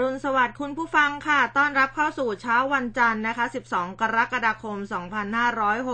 [0.00, 4.76] รุณสวัสดิ์คุณผู้ฟังค่ะ ต้อนรับเข้าสู่เช้าวันจันทร์นะคะ 12 กรกฎาคม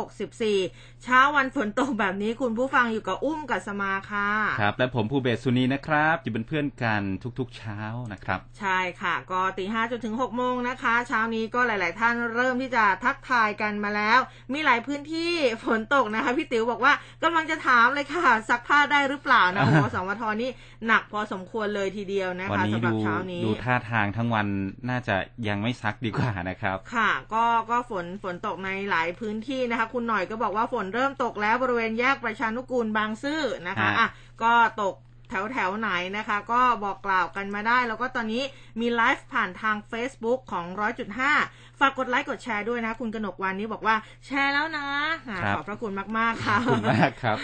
[0.09, 4.29] 2564 เช้าวันฝนตกแบบนี้คุณผู้ฟังอยู่กับอุ้มกับสมาค่ะ
[4.61, 7.03] ครับ และผมภูเบศสุนีนะครับ อยู่เป็นเพื่อนกัน
[7.39, 7.81] ทุกๆเช้า
[8.13, 14.19] นะครับ ใช่ค่ะ ก็ตีห้าจนถึง6โมงนะคะ เช้านี้ก็หลาย ๆ ท่านเริ่มที่จะทักทายกันมาแล้ว
[14.53, 15.33] มีหลายพื้นที่
[15.65, 16.93] ฝนตกนะคะ พี่ติ๋วบอกว่า
[17.23, 20.51] กำลังจะถามเลยค่ะซักผ้าได้หรือเปล่านะโอ้โหสวทนี่
[20.87, 24.47] หนักพอสมควรเลยทีเดียวนะวันคะนี้สำหรับดูเช้านี้ดูท่าทางทั้งวัน
[24.91, 25.17] น่าจะ
[25.49, 34.09] ยังไม่ซักดีกว่านะครับ ค่ะ ก็ก็ฝนฝนตกในหลายพื้นที่นะคะ คุณหน่อยก็บอกว่าฝนเริ่มตกแล้วบริเวณแยกประชานุกูลบางซื่อนะคะฮะอะ
[34.43, 34.53] ก็
[34.83, 34.95] ตก
[35.29, 38.43] แถวแถวไหนนะคะ ก็บอกกล่าวกันมาได้ แล้วก็ตอนนี้
[38.81, 41.33] มีไลฟ์ผ่านทาง Facebook ของร้อยจุดห้า
[41.81, 44.87] ฝากกดไลค์กดแชร์ด้วยนะ คุณกนกวันนี้บอกว่าแชร์แล้วนะ
[45.29, 47.37] อะครับขอบพระคุณมาก ๆ ค่ะขอบคุณมากครับ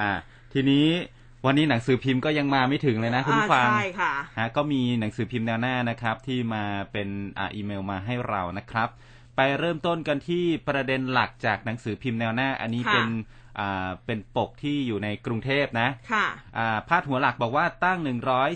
[0.00, 0.12] อ่า
[0.52, 0.86] ทีนี้
[1.46, 8.88] วันนี้หนังสือพิมพ์ก็ยังมาไม่ถึงเลยนะคุณผู้ฟังอ่าใช่ค่ะฮะก็มีหนังสือพิมพ์แนวหน้านะครับ ที่มาเป็นอ่าอีเมลมาให้เรานะครับ
[9.36, 13.08] ไปเริ่มต้นกันที่ประเด็นหลักจากหนังสือพิมพ์แนวหน้า อันนี้ค่ะเป็น
[13.58, 16.26] อ่าเป็นปกที่อยู่ในกรุงเทพนะค่ะ
[16.58, 17.98] อ่าพาดหัวหลักบอกว่าตั้ง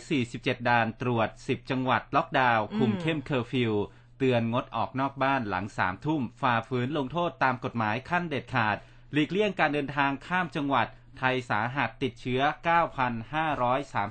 [0.06, 3.72] 147 ด่านตรวจ 10 จังหวัดล็อกดาวน์คุมอืมเข้มเคอร์ฟิว
[4.18, 8.76] เตือนงดออกนอกบ้านหลังสามทุ่มฝ่าฝืนลงโทษตามกฎหมายขั้นเด็ดขาด
[9.12, 10.86] หลีกเลี่ยงการเดินทางข้ามจังหวัด
[11.18, 12.42] ไทยสาหัสติดเชื้อ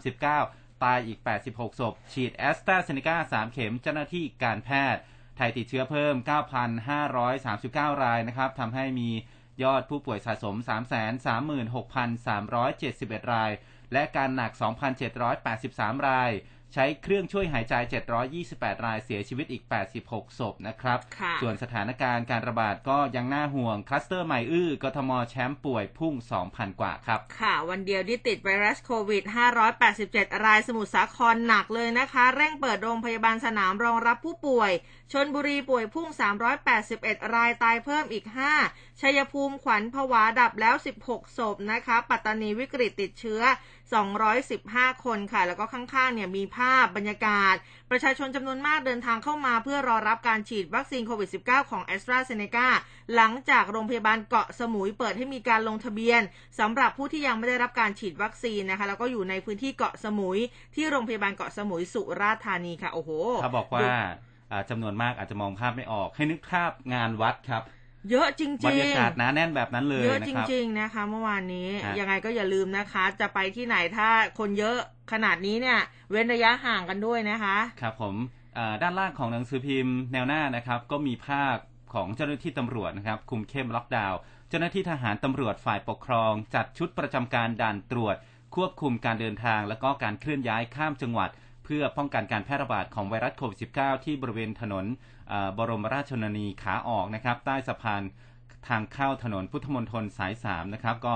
[0.02, 5.02] 9,539 ตายอีก 86 ศพ ฉีดแอสตราเซเนกา3 เข็มเจ้าหน้าที่การแพทย์
[5.38, 6.16] ไทยติดเชื้อเพิ่ม
[6.94, 9.09] 9,539 รายนะครับทำให้มี
[9.64, 10.55] ยอดผู้ป่วยสะสม
[11.73, 13.52] 336,371 ราย
[13.94, 14.52] และการหนัก
[15.30, 16.31] 2,783 ราย
[16.73, 17.73] ใช้เครื่องช่วยหายใจ
[18.29, 19.63] 728 รายเสียชีวิตอีก
[20.01, 26.14] 86 ศพนะครับค่ะส่วนสถานการณ์การระบาดก็ยังน่าห่วง คลัสเตอร์ใหม่อื้อกทมแชมป์ป่วยพุ่ง
[26.47, 29.23] 2,000 กว่าครับ ค่ะ วันเดียวที่ติดไวรัสโควิด
[29.83, 34.71] 587 รายสมุทรสาครหนักเลยนะคะ เร่งเปิดโรงพยาบาลสนามรองรับผู้ป่วย
[35.13, 36.08] ชนบุรีป่วยพุ่ง
[36.71, 38.25] 381 รายตายเพิ่มอีก
[38.63, 40.75] 5 ชัยภูมิขวัญผวาดับแล้ว
[41.05, 43.42] 16 ศพนะคะ ปัตตานีวิกฤตติดเชื้อ
[44.45, 47.55] 215 คนค่ะ แล้วก็ข้างๆเนี่ยมีภาพบรรยากาศ
[47.92, 52.67] ประชาชนจำนวนมากเดินทางเข้ามา เพื่อรอรับการฉีดวัคซีนโควิด -19 ของ a s t r a z เซ e c a
[53.15, 56.21] หลังจากโรงพยาบาลเกาะสมุยเปิดให้มีการลงทะเบียน
[56.59, 60.39] สำหรับผู้ที่ยังไม่ได้รับการฉีดวัคซีนนะคะ แล้วก็อยู่ในพื้นที่เกาะสมุย
[60.75, 63.09] ที่โรงพยาบาลเกาะสมุยสุราษฎร์ธานีค่ะโอ้โห
[63.43, 63.89] เขาบอกว่า
[64.69, 67.64] จำนวนมากอาจจะมองภาพไม่ออกให้นึกภาพงานวัดครับ
[68.11, 74.09] เยอะจริงๆบรรยากาศหนาแน่นแบบนั้นเลยเยอะนะจครับริง ๆนะคะ เมื่อวานนี้ฮะยังไงก็อย่าลืมนะคะ จะไปที่ไหนถ้า
[74.39, 74.77] คนเยอะ
[75.11, 75.79] ขนาดนี้เนี่ย
[76.11, 78.15] เว้นระยะห่างกันด้วยนะคะ ครับผม
[78.57, 81.55] อ่าด้านล่างของหนังสือพิมพ์แนวหน้านะครับ ก็มีภาพ
[81.93, 84.19] ของเจ้าหน้าที่ตำรวจนะครับคุมเข้มล็อกดาวน์
[84.49, 88.15] เจ้าหน้าที่ทหารตำรวจฝ่ายปกครอง จัดชุดประจำการด่านตรวจ
[88.55, 91.29] ควบคุมการเดินทาง และก็การเคลื่อนย้ายข้ามจังหวัด
[91.70, 94.86] เพื่อป้องกันการแพร่ระบาดของไวรัสโควิด -19 ที่บริเวณถนน
[95.58, 98.02] บรมราชชนนีขาออกนะครับใต้สะพาน
[98.67, 101.15] ทางเข้าถนนพุทธมณฑลสาย3นะครับ ก็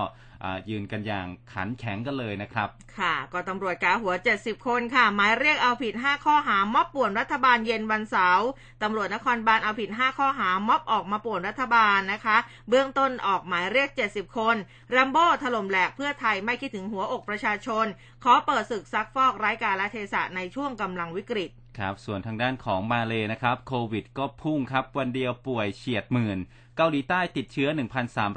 [0.69, 2.69] ยืนกันอย่างขันแข็งกันเลยนะครับ
[2.99, 8.47] ค่ะ ก็ตำรวจกาหัว 70 คนค่ะ หมายเรียกเอาผิด 5 ข้อหา ม็อบป่วนรัฐบาลเย็นวันเสาร์
[8.83, 12.37] ตำรวจนครบาลเอาผิด 5 ข้อหา ม็อบออกมาป่วนรัฐบาลนะคะ
[12.69, 14.55] เบื้องต้นออกหมายเรียก 70 คน
[14.91, 17.85] แรมโบ้ถล่มแหลกเพื่อไทยไม่คิดถึงหัวอกประชาชน
[18.23, 26.39] ขอเปิดศึกซักฟอกไร้กาลเทศะในช่วงกำลังวิกฤต ครับส่วนทางด้านของมาเลนะครับโควิดก็พุ่งครับวันเดียวป่วยเฉียดหมื่น
[26.77, 27.69] เกาหลีใต้ติดเชื้อ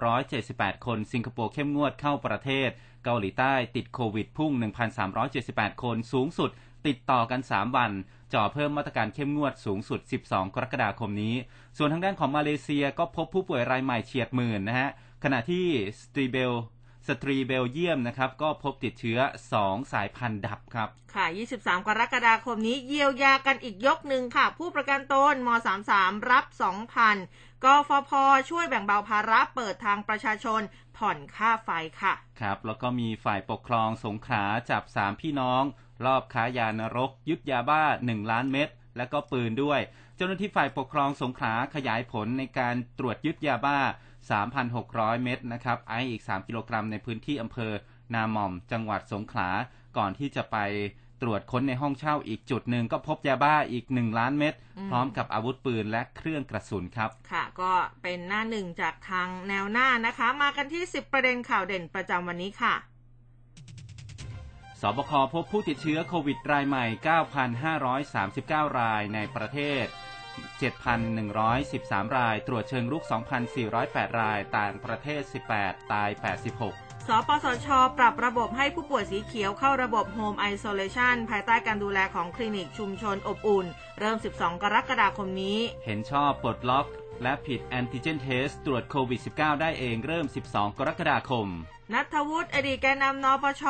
[0.09, 2.71] 1,378 คน สิงคโปร์เข้มงวดเข้าประเทศ
[3.05, 4.53] เกาหลีใต้ติดโควิดพุ่ง
[5.17, 6.51] 1,378 คนสูงสุด
[6.87, 7.93] ติดต่อกัน 3 วัน
[8.33, 11.35] จ่อเพิ่มมาตรการเข้มงวดสูงสุด 12 กรกฎาคมนี้
[11.77, 14.91] ส่วนทางด้านของมาเลเซียก็พบผู้ป่วยรายใหม่เฉียดหมื่นนะฮะ
[15.25, 15.67] ขณะที่
[16.01, 16.53] สตรีเบล
[17.09, 19.19] สตรีเบลเยียมนะครับ ก็พบติดเชื้อ
[19.57, 21.27] 2 สายพันธุ์ดับครับ ค่ะ
[21.57, 25.49] 23 กรกฎาคมนี้เยียวยากันอีกยกหนึ่งค่ะ ผู้ประกันตนม
[25.89, 26.45] 33 รับ
[27.05, 28.11] 2,000 กฟภ
[28.51, 30.61] ช่วยแบ่งเบาภาระเปิดทางประชาชน
[30.97, 31.71] ผ่อนค่าไฟ
[32.03, 35.63] ค่ะ ครับ แล้วก็มีฝ่ายปกครองสงขลาจับสามพี่น้อง
[36.05, 39.81] รอบค้ายานรก ยึดยาบ้า 1 ล้านเม็ดและก็ปืนด้วย
[40.17, 43.79] เจ้าหน้าที่ฝ่ายปกครองสงขลาขยายผลในการตรวจยึดยาบ้า
[44.33, 47.73] 3,600 เม็ดนะครับ ไอซ์อีก 3 กิโลกรัมในพื้นที่อำเภอ
[48.15, 49.49] นาหม่อม จังหวัดสงขลา
[49.97, 50.57] ก่อนที่จะไป
[51.23, 57.73] ตรวจค้นในห้องเช่าอีกจุดหนึ่งก็พบยาบ้าอีก 1 ล้านเม็ดอืมพร้อมกับอาวุธปืนและเครื่องกระสุนครับ ค่ะ ก็
[58.03, 62.75] เป็นหน้าหนึ่งจากทางแนวหน้านะคะ มากันที่ 10 ประเด็นข่าวเด่นประจำวันนี้ค่ะ
[64.81, 66.85] สบคพบผู้ติดเชื้อโควิดรายใหม่
[67.81, 69.87] 9,539 รายในประเทศ
[70.43, 73.05] 7,113 ราย ตรวจเชิงรุก
[73.61, 75.23] 2,408 ราย ต่างประเทศ
[75.57, 83.67] 18 ตาย 86สปสช ปรับระบบให้ผู้ป่วยสีเขียวเข้าระบบ Home Isolation ภายใต้การดูแลของคลินิกชุมชนอบอุ่น
[83.99, 86.87] เริ่ม 12 กรกฎาคมนี้ เห็นชอบปลดล็อก
[87.23, 91.47] และผิดแอนติเจนเทสตรวจโควิด -19 ได้เองเริ่ม 12 กรกฎาคม
[91.93, 93.63] ณัฐวุฒิอดีตแกนนำนปช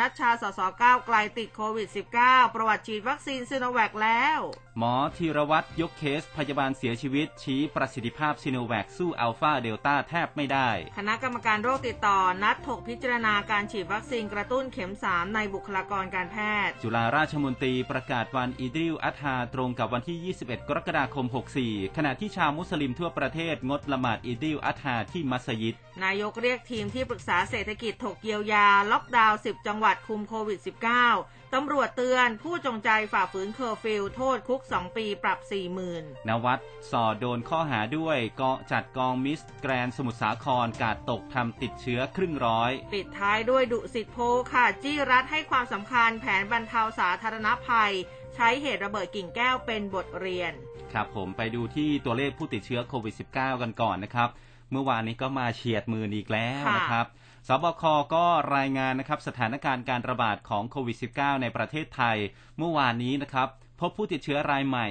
[0.00, 1.88] ณัฐชา สสก้าวไกลติดโควิด
[2.20, 4.38] -19 ประวัติฉีดวัคซีนซิโนแวคแล้ว
[4.78, 16.36] หมอธีระวัฒน์ยกเคสพยาบาลเสียชีวิต ชี้ประสิทธิภาพซิโนแวคสู้อัลฟาเดลต้าแทบไม่ได้ คณะกรรมการโรคติดต่อ นัดถกพิจารณาการฉีดวัคซีนกระตุ้นเข็ม 3 ในบุคลากรการแพ
[16.66, 21.26] ทย์ จุฬาราชมนตรีประกาศวันอีดิลอัฎฮาตรงกับวันที่ 21 กรกฎาคม
[21.62, 25.74] 64 ขณะที่ชาวมุสลิมทั่วประเทศงดละหมาดอีดิลอัฎฮาที่มัสยิด
[26.04, 30.60] นายกเรียกทีมที่ปรึกษาเศรษฐกิจถกเยียวยา ล็อกดาวน์ 10 จังหวัดคุมโควิด
[31.06, 35.38] -19 ตำรวจเตือนผู้จงใจฝ่าฝืนเคอร์ฟิวโทษคุก 2 ปีปรับ
[35.84, 36.58] 40,000 ณวัฒน์
[36.90, 44.18] ส่อโดนข้อหาด้วยกองจัดกองมิสแกรนด์สมุทรสาครการ์ดตกทำติดเชื้อครึ่งร้อย ปิดท้ายด้วยดุสิตโพล
[44.52, 47.92] ค่ะ จี้รัฐให้ความสำคัญแผนบรรเทาสาธารณภัย
[48.34, 50.52] ใช้เหตุระเบิดกิ่งแก้วเป็นบทเรียน
[50.92, 54.28] ครับผมไปดูที่ตัวเลขผู้ติดเชื้อโควิด -19 กันก่อนนะครับ
[54.70, 57.06] เมื่อวานนี้ก็มาเฉียดหมื่นอีกแล้วค่ะนะครับ
[57.48, 57.82] สบค
[58.14, 62.18] ก็รายงานนะครับสถานการณ์การระบาดของโควิด -19 ในประเทศไทย
[62.58, 63.48] เมื่อวานนี้นะครับ
[63.80, 64.86] พบผู้ติดเชื้อรายใหม่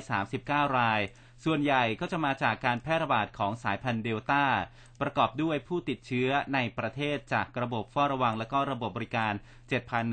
[0.00, 1.00] 9,539 ราย
[1.44, 4.44] ส่วนใหญ่ก็จะมาจากการแพร่ระบาดของสายพันธุ์เดลต้า
[5.00, 9.32] ประกอบด้วยผู้ติดเชื้อในประเทศจากระบบเฝ้าระวังและก็ระบบบริการ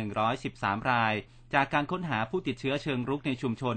[0.05, 1.13] 7,113 ราย
[1.53, 3.75] จากการค้นหาผู้ติดเชื้อเชิงรุกในชุมชน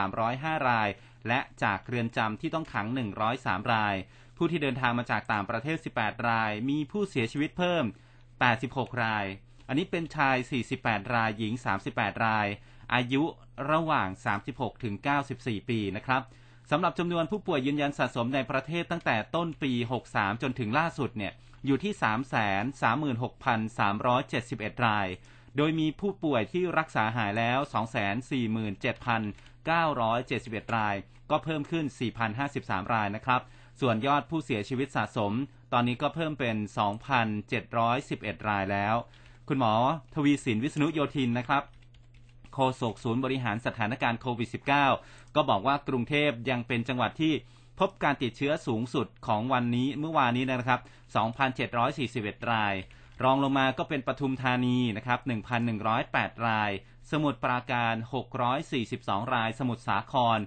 [0.00, 0.88] 2,305 ราย
[1.28, 2.86] และจากเรือนจำที่ต้องขัง
[3.30, 3.96] 103 ราย
[4.36, 7.84] ผู้ที่เดินทางมาจากต่างประเทศ 18 ราย มีผู้เสียชีวิตเพิ่ม
[8.42, 9.26] 86 ราย
[9.68, 10.36] อันนี้เป็นชาย
[10.74, 11.52] 48 ราย หญิง
[11.88, 12.46] 38 ราย
[12.94, 13.22] อายุ
[13.70, 14.08] ระหว่าง
[14.46, 14.94] 36 ถึง
[15.32, 16.22] 94 ปีนะครับ
[16.70, 19.72] สำหรับจำนวนผู้ป่วยยืนยันสะสมในประเทศตั้งแต่ต้นปี
[20.08, 21.32] 63 จนถึงล่าสุดเนี่ย
[21.66, 21.92] อยู่ที่
[24.78, 25.06] 336,371 ราย
[25.56, 27.58] โดยมีผู้ป่วยที่รักษาหายแล้ว
[29.16, 30.96] 247,971 ราย
[31.30, 31.84] ก็เพิ่มขึ้น
[32.38, 33.40] 4,053 รายนะครับ
[33.80, 35.32] ส่วนยอดผู้เสียชีวิตสะสม
[35.72, 36.56] ตอนนี้ก็เพิ่มเป็น
[37.72, 38.94] 2,711 รายแล้ว
[39.48, 39.74] คุณหมอ
[40.14, 41.62] ทวีสินวิษณุโยธินนะครับ
[42.54, 44.48] โฆษกศูนย์บริหารสถานการณ์โควิด
[44.92, 47.32] -19 ก็บอกว่ากรุงเทพยังเป็นจังหวัดที่
[47.80, 50.80] พบการติดเชื้อสูงสุดของวันนี้เมื่อวานนี้นะครับ
[51.84, 52.74] 2,741 ราย
[53.24, 55.20] รองลงมาก็เป็นปทุมธานีนะครับ
[55.82, 56.70] 1,108 ราย
[57.10, 57.94] สมุทรปราการ
[58.64, 60.38] 642 ราย สมุทรสาคร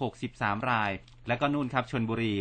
[0.00, 0.90] 563 ราย
[1.28, 2.34] และก็นู่นครับชนบุรี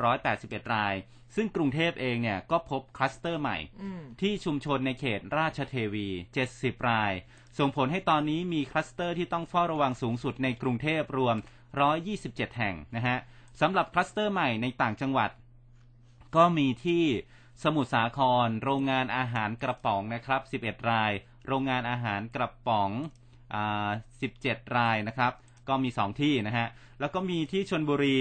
[0.00, 0.94] 381 ราย
[1.36, 6.08] ซึ่งกรุงเทพเองเนี่ยก็พบคลัสเตอร์ใหม่อืมที่ชุมชนในเขตราชเทวี
[6.48, 7.12] 70 ราย
[7.58, 11.36] ส่งผลให้ตอนนี้มีคลัสเตอร์ที่ต้องเฝ้าระวังสูงสุดในกรุงเทพรวม
[11.96, 13.18] 127 แห่งนะฮะ
[13.60, 15.30] สำหรับคลัสเตอร์ใหม่ในต่างจังหวัด
[16.36, 17.04] ก็มีที่
[17.62, 21.12] สมุทรสาคร โรงงานอาหารกระป๋องนะครับ 11 ราย
[21.46, 22.90] โรงงานอาหารกระป๋อง
[23.54, 23.90] อ่า
[24.32, 25.32] 17 รายนะครับ
[25.68, 26.66] ก็มี 2 ที่นะฮะ
[27.00, 28.18] แล้วก็มีที่ชนบุรี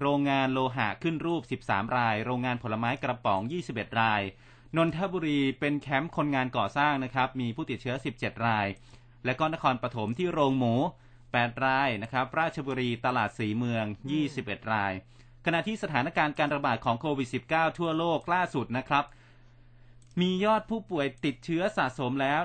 [0.00, 3.40] โรงงานโลหะขึ้นรูป 13 ราย โรงงานผลไม้กระป๋อง
[3.70, 4.22] 21 ราย
[4.76, 8.66] นนทบุรีเป็นแคมป์คนงานก่อสร้างนะครับ มีผู้ติดเชื้อ 17 ราย
[9.24, 10.74] และก็นครปฐมที่โรงหมู
[11.22, 13.84] 8 รายนะครับ ราชบุรีตลาดสีเมือง
[14.28, 14.92] 21 ราย
[15.46, 19.04] ขณะที่สถานการณ์การระบาดของโควิด -19 ทั่วโลกล่าสุดนะครับ
[20.20, 22.40] มียอดผู้ป่วยติดเชื้อสะสมแล้ว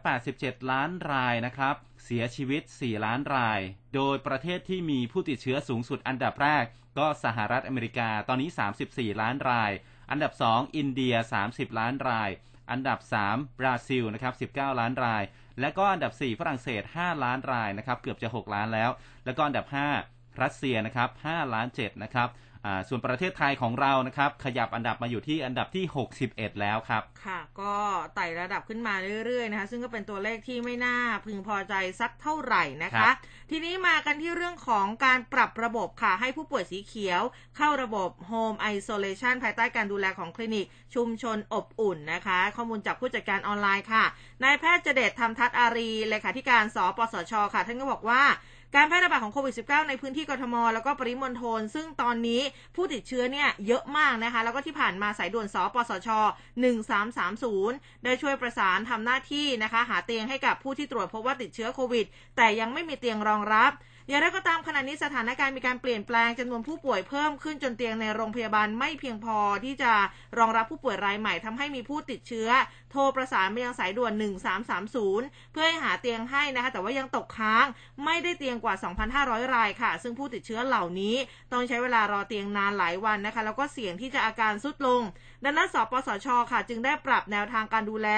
[0.00, 3.60] 187 ล้านรายนะครับ เสียชีวิต 4 ล้านราย
[3.94, 6.64] โดยประเทศที่มีผู้ติดเชื้อสูงสุดอันดับแรก
[6.98, 8.50] ก็สหรัฐอเมริกาตอนนี้
[8.84, 9.70] 34 ล้านราย
[10.10, 11.14] อันดับ 2 อินเดีย
[11.46, 12.30] 30 ล้านราย
[12.70, 15.22] อันดับ 3 บราซิลนะครับ 19 ล้านราย
[15.60, 18.90] และก็อันดับ 4 ฝรั่งเศส 5 ล้านรายนะครับ เกือบจะ 6 ล้านแล้ว
[19.24, 19.66] แล้วก็อันดับ
[20.04, 22.28] 5 รัสเซียนะครับ 5 ล้าน7นะครับ
[22.88, 25.84] ส่วนประเทศไทยของเรานะครับ ขยับอันดับมาอยู่ที่อันดับที่
[26.24, 27.74] 61 แล้วครับ ค่ะ ก็
[28.14, 28.94] ไต่ระดับขึ้นมา
[29.26, 33.14] เรื่อยๆนะคะ ซึ่งก็เป็นตัวเลขที่ไม่น่าพึงพอใจสักเท่าไหร่นะครัคะบ
[33.50, 37.22] ทีนี้มากันที่เรื่องของการปรับระบบค่ะ ให้ผู้ป่วยสีเขียว
[37.56, 44.04] เข้าระบบ Home Isolation ภายใต้การดูแลของคลินิก ชุมชนอบอุ่นนะคะ ข้อมูลจากผู้จัดการออนไลน์ค่ะ
[44.42, 48.22] นายแพทย์เจเดชธรรมทัศน์อารีเลขาธิการสปสชค่ะ ท่านก็บอกว่า
[48.76, 52.40] การแพร่ระบาดของโควิด -19 ในพื้นที่กรทม แล้วก็ปริมณฑลซึ่งตอนนี้
[52.76, 56.08] ผู้ติดเชื้อเนี่ยเยอะมากนะคะ แล้วก็ที่ผ่านมาสายด่วนสปสช
[56.86, 63.72] 1330 ได้ช่วยประสานทำหน้าที่นะคะ หาเตียงให้กับผู้ที่ตรวจพบว่าติดเชื้อโควิด แต่ยังไม่มีเตียงรองรับ
[64.12, 69.92] อย่างไรก็ตามขณะนี้สถานการณ์มีการเปลี่ยนแปลงจำนวนผู้ป่วยเพิ่มขึ้นจนเตียงในโรงพยาบาลไม่เพียงพอที่จะ
[70.38, 72.48] รองรับผู้ป่วยรายใหม่ทำให้มีผู้ติดเชื้อ
[72.90, 74.12] โทรประสานไปยังสายด่วน
[74.82, 77.66] 1330 เพื่อให้หาเตียงให้นะคะ แต่ว่ายังตกค้าง
[78.04, 78.74] ไม่ได้เตียงกว่า
[79.14, 81.16] 2,500 รายค่ะ ซึ่งผู้ติดเชื้อเหล่านี้
[81.52, 85.02] ต้องใช้เวลารอเตียงนานหลายวันนะคะ แล้วก็เสี่ยงที่จะอาการสุดลง
[85.44, 88.08] ดังนั้นสปสชค่ะ จึงได้ปรับแนวทางการดูแล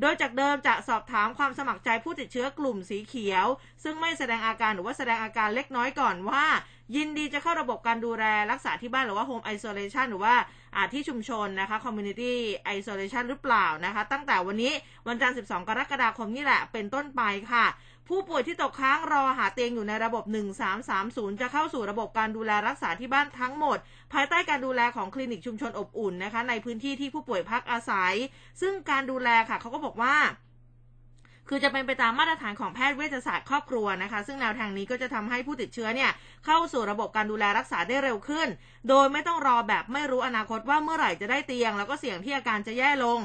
[0.00, 3.46] โดยจากเดิมจะสอบถามความสมัครใจผู้ติดเชื้อกลุ่มสีเขียว
[3.82, 6.44] ซึ่งไม่แสดงอาการหรือว่าแสดงอาการเล็กน้อยก่อนว่า
[6.96, 10.34] ยินดีจะเข้าระบบการดูแลรักษาที่บ้านหรือว่า Home Isolation หรือว่า
[10.76, 12.32] อาที่ชุมชนนะคะ Community
[12.76, 14.72] Isolation หรือเปล่านะคะ ตั้งแต่วันนี้
[15.08, 17.66] วันจันทร์ 12 กรกฎาคมนี่แหละเป็นต้นไปค่ะ
[18.08, 20.24] ผู้ป่วยที่ตกค้างรอหาเตียงอยู่ในระบบ
[20.82, 23.78] 1330 จะเข้าสู่ระบบการดูแลรักษาที่บ้านทั้งหมด
[24.12, 28.14] ภายใต้การดูแลของคลินิกชุมชนอบอุ่นนะคะ ในพื้นที่ที่ผู้ป่วยพักอาศัย
[28.60, 30.16] ซึ่งการดูแลค่ะเขาก็บอกว่า
[31.48, 36.10] คือจะเป็นไปตามมาตรฐานของแพทย์เวชศาสตร์ครอบครัวนะคะ ซึ่งแนวทางนี้ก็จะทำให้ผู้ติดเชื้อเนี่ย
[36.46, 38.48] เข้าสู่ระบบการดูแลรักษาได้เร็วขึ้น
[38.88, 43.20] โดยไม่ต้องรอแบบไม่รู้อนาคตว่าเมื่อไหร่จะได้เตียง แล้วก็เสี่ยงที่อาการจะแย่ลง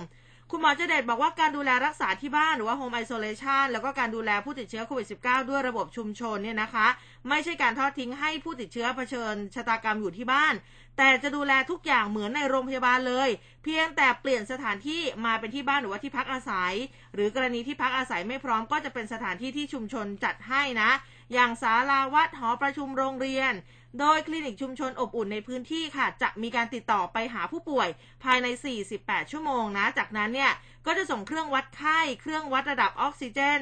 [0.56, 6.88] คุณหมอเจเดตบอกว่าการดูแลรักษาที่บ้านหรือว่า Home Isolation แล้วก็การดูแลผู้ติดเชื้อโควิด -19 ด้วยระบบชุมชนเนี่ยนะคะ
[7.30, 10.54] ไม่ใช่การทอดทิ้งให้ผู้ติดเชื้อเผชิญชะตากรรมอยู่ที่บ้าน
[10.98, 13.30] แต่จะดูแลทุกอย่างเหมือนในโรงพยาบาลเลย
[13.64, 16.74] เพียงแต่เปลี่ยนสถานที่มาเป็นที่บ้านหรือว่าที่พักอาศัย
[17.14, 20.92] หรือกรณีที่พักอาศัยไม่พร้อมก็จะเป็นสถานที่ที่ชุมชนจัดให้นะ
[21.34, 23.54] อย่างศาลาวัดหอประชุมโรงเรียน
[24.00, 27.90] โดยคลินิกชุมชนอบอุ่นในพื้นที่ค่ะ จะมีการติดต่อไปหาผู้ป่วย
[28.24, 28.48] ภายใน
[28.90, 30.52] 48 ชั่วโมงนะ จากนั้นเนี่ย
[30.86, 33.60] ก็จะส่งเครื่องวัดไข้ เครื่องวัดระดับออกซิเจน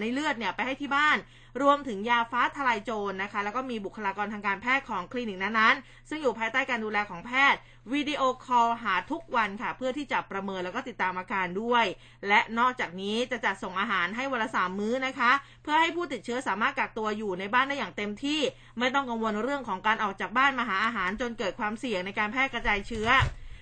[0.00, 1.16] ในเลือดเนี่ยไปให้ที่บ้าน
[1.62, 7.58] รวมถึงยาฟ้าทลายโจรนะคะ แล้วก็มีบุคลากรทางการแพทย์ของคลินิกนั้นๆ ซึ่งอยู่ภายใต้การดูแลของแพทย์
[7.92, 11.84] วิดีโอคอลหาทุกวันค่ะ เพื่อที่จะประเมินแล้วก็ติดตามอาการด้วย
[12.28, 18.40] และนอกจากนี้จะจัดส่งอาหารให้วันละสามมื้อนะคะ เพื่อให้ผู้ติดเชื้อสามารถกักตัวอยู่ในบ้านได้อย่างเต็มที่
[18.78, 23.08] ไม่ต้องกังวลเรื่องของการออกจากบ้านมาหาอาหารจนเกิดความเสี่ยงในการแพร่กระจายเชื้อ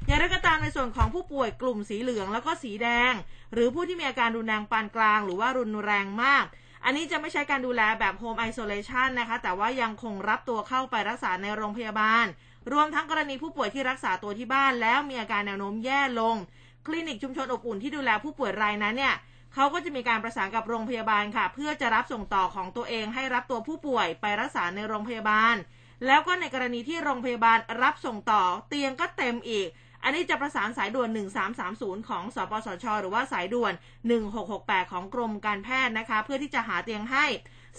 [0.07, 3.13] อย่างไรก็ตามในส่วนของผู้ป่วยกลุ่มสีเหลืองแล้วก็สีแดง
[3.53, 6.45] หรือผู้ที่มีอาการรุนแรงปานกลาง หรือว่ารุนแรงมาก
[6.85, 12.27] อันนี้จะไม่ใช่การดูแลแบบ Home Isolation นะคะ แต่ว่ายังคงรับตัวเข้าไปรักษาในโรงพยาบาล
[12.73, 16.37] รวมทั้งกรณีผู้ป่วยที่รักษาตัวที่บ้าน แล้วมีอาการแนวโน้มแย่ลง
[16.87, 19.15] คลินิกชุมชนอบอุ่นที่ดูแลผู้ป่วยรายนั้นเนี่ย
[19.55, 25.55] เขาก็จะมีการประสานกับโรงพยาบาลค่ะ เพื่อจะรับส่งต่อของตัวเองให้รับตัวผู้ป่วยไปรักษาในโรงพยาบาล
[26.07, 29.69] แล้วก็ในกรณีที่โรงพยาบาลรับส่งต่อเตียงก็เต็มอีก
[30.03, 31.09] อันนี้จะประสานสายด่วน
[31.59, 33.73] 1330 ของสปสช หรือว่าสายด่วน
[34.33, 37.27] 1668 ของกรมการแพทย์นะคะ เพื่อที่จะหาเตียงให้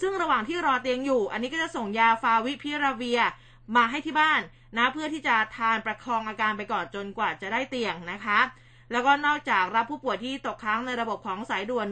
[0.00, 3.20] ซึ่งระหว่างที่รอเตียงอยู่ อันนี้ก็จะส่งยาฟาวิพิราเวีย
[3.76, 4.40] มาให้ที่บ้าน
[4.76, 8.40] นะเพื่อที่จะทานประคองอาการไปก่อนจนกว่าจะได้เตียงนะคะ
[8.92, 11.86] แล้วก็นอกจากรับผู้ป่วยที่ตกค้างในระบบของสายด่วน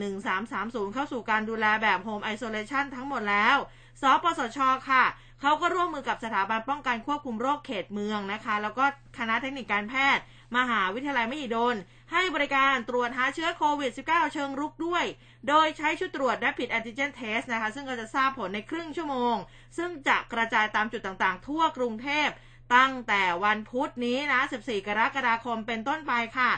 [0.45, 3.57] 1330 เข้าสู่การดูแลแบบ Home Isolation ทั้งหมดแล้ว
[4.01, 4.59] สปสช
[4.91, 5.05] ค่ะ
[5.41, 8.85] เขาก็ร่วมมือกับสถาบันป้องกันควบคุมโรคเขตเมืองนะคะ แล้วก็
[9.19, 10.23] คณะเทคนิคการแพทย์
[10.57, 11.77] มหาวิทยาลัยมหิดล
[12.13, 15.05] ให้บริการตรวจหาเชื้อโควิด -19 เชิงรุกด้วย
[15.49, 19.37] โดยใช้ชุดตรวจ Rapid Antigen Test นะคะ ซึ่งก็จะทราบผลในครึ่งชั่วโมง
[19.79, 22.29] ซึ่งจะกระจายตามจุดต่างๆ ทั่วกรุงเทพ
[22.75, 26.51] ตั้งแต่วันพุธนี้นะ 14 กรกฎาคมเป็นต้นไปค่ะ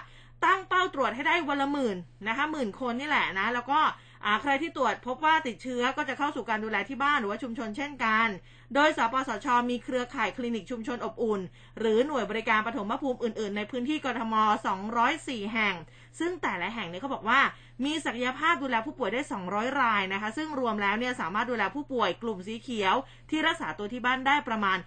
[0.44, 1.96] ตั้งเป้าตรวจให้ได้วันละหมื่น
[2.28, 3.80] นะคะหมื่นคนนี่แหละนะ แล้วก็
[4.42, 8.28] ใครที่ตรวจพบว่าติดเชื้อก็จะเข้าสู่การดูแลที่บ้านหรือว่าชุมชนเช่นกัน
[8.74, 11.40] โดย สปสช มีเครือข่ายคลินิกชุมชนอบอุ่น
[11.78, 14.34] หรือหน่วยบริการปฐมภูมิอื่น ๆ ในพื้นที่กรทม
[14.94, 15.74] 204 แห่ง
[16.18, 17.40] ซึ่งแต่ละแห่งเนี่ยเขาบอกว่า
[17.84, 22.94] มีศักยภาพดูแลผู้ป่วยได้ 200 รายนะคะ ซึ่งรวมแล้วเนี่ยสามารถดูแลผู้ป่วยกลุ่มสีเขียว
[23.30, 24.78] ที่รักษาตัวที่บ้านได้ประมาณ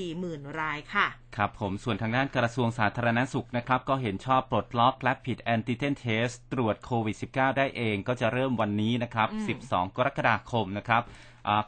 [0.00, 1.06] 40,000 รายค่ะ
[1.36, 9.28] ครับผมส่วนทางด้านกระทรวงสาธารณสุขนะครับ ก็เห็นชอบปลดล็อก Rapid Antigen Test ตรวจโควิด -19 ได้เองก็จะเริ่มวันนี้นะครับ
[9.62, 11.02] 12 กรกฎาคมนะครับ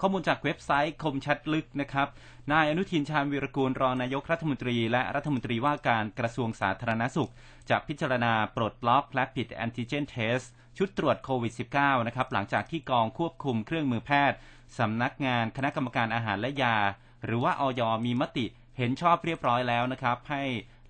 [0.00, 2.08] ข้อมูลจากเว็บไซต์คมชัดลึกนะครับ
[2.52, 7.30] นายอนุทินชาญวีรกูลรองนายกรัฐมนตรี และรัฐมนตรีว่าการกระทรวงสาธารณสุข
[7.70, 10.46] จะพิจารณาปลดล็อก Rapid Antigen Test
[10.78, 14.38] ชุดตรวจโควิด -19 นะครับหลังจากที่กองควบคุมเครื่องมือแพทย์
[14.78, 16.76] สำนักงานคณะกรรมการอาหารและยา
[17.24, 18.46] หรือว่าออยมีมติ
[18.78, 20.42] เห็นชอบเรียบร้อยแล้วนะครับ ให้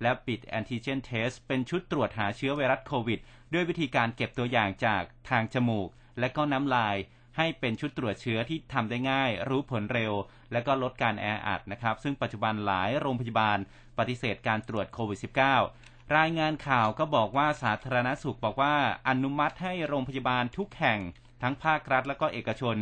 [0.05, 3.19] Rapid Antigen Test เป็นชุดตรวจหาเชื้อไวรัสโควิด
[3.53, 6.95] ด้วยวิธีการเก็บตัวอย่างจากทางจมูก และก็น้ำลาย
[7.37, 10.13] ให้เป็นชุดตรวจเชื้อที่ทำได้ง่าย รู้ผลเร็ว
[10.51, 13.57] และก็ลดการแออัดนะครับ ซึ่งปัจจุบันหลายโรงพยาบาล
[13.97, 15.19] ปฏิเสธการตรวจโควิด
[15.63, 18.75] -19 รายงานข่าวก็บอกว่าสาธารณสุขบอกว่า
[19.09, 20.99] อนุมัติให้โรงพยาบาลทุกแห่ง
[21.41, 22.77] ทั้งภาครัฐและก็เอกชน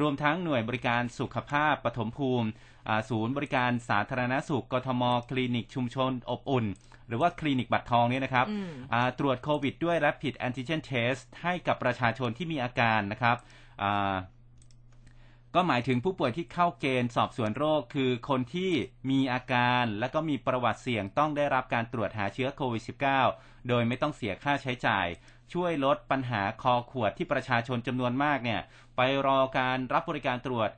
[0.00, 2.48] รวมทั้งหน่วยบริการสุขภาพปฐมภูมิ
[3.10, 6.66] ศูนย์บริการสาธารณสุขกทม คลินิกชุมชนอบอุ่น
[7.08, 8.46] หรือว่าคลินิกบัตรทองเนี่ยนะครับ
[9.18, 13.36] ตรวจโควิดด้วย Rapid Antigen Test ให้กับประชาชนที่มีอาการนะครับ
[15.54, 18.72] ก็หมายถึงผู้ป่วยที่เข้าเกณฑ์สอบสวนโรค คือคนที่
[19.10, 22.82] มีอาการ และก็มีประวัติเสี่ยงต้องได้รับการตรวจหาเชื้อโควิด
[23.26, 25.06] -19 โดยไม่ต้องเสียค่าใช้จ่าย
[25.52, 28.60] ช่วยลดปัญหาคอขวดที่ประชาชนจำนวนมากเนี่ย
[28.96, 30.70] ไปรอการรับบริการตรวจ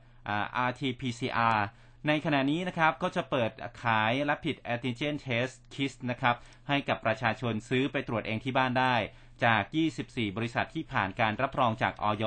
[0.67, 1.59] RT-PCR
[2.07, 3.51] ในขณะนี้นะครับก็จะเปิด
[3.83, 6.35] ขาย Rapid Antigen Test Kit นะครับ
[6.67, 8.95] ให้กับประชาชนซื้อไปตรวจเองที่บ้านได้
[9.43, 9.61] จาก
[10.01, 12.25] 24 บริษัทที่ผ่านการรับรองจากออย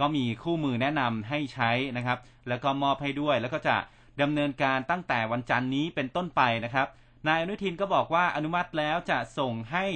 [0.00, 3.76] ก็มีคู่มือแนะนำให้ใช้นะครับ แล้วก็มอบให้ด้วย แล้วก็จะ
[4.22, 6.86] ดำเนินการตั้งแต่วันจันนี้เป็นต้นไปนะครับ
[7.26, 9.86] นายอนุทินก็บอกว่าอนุมัติแล้วจะส่งให้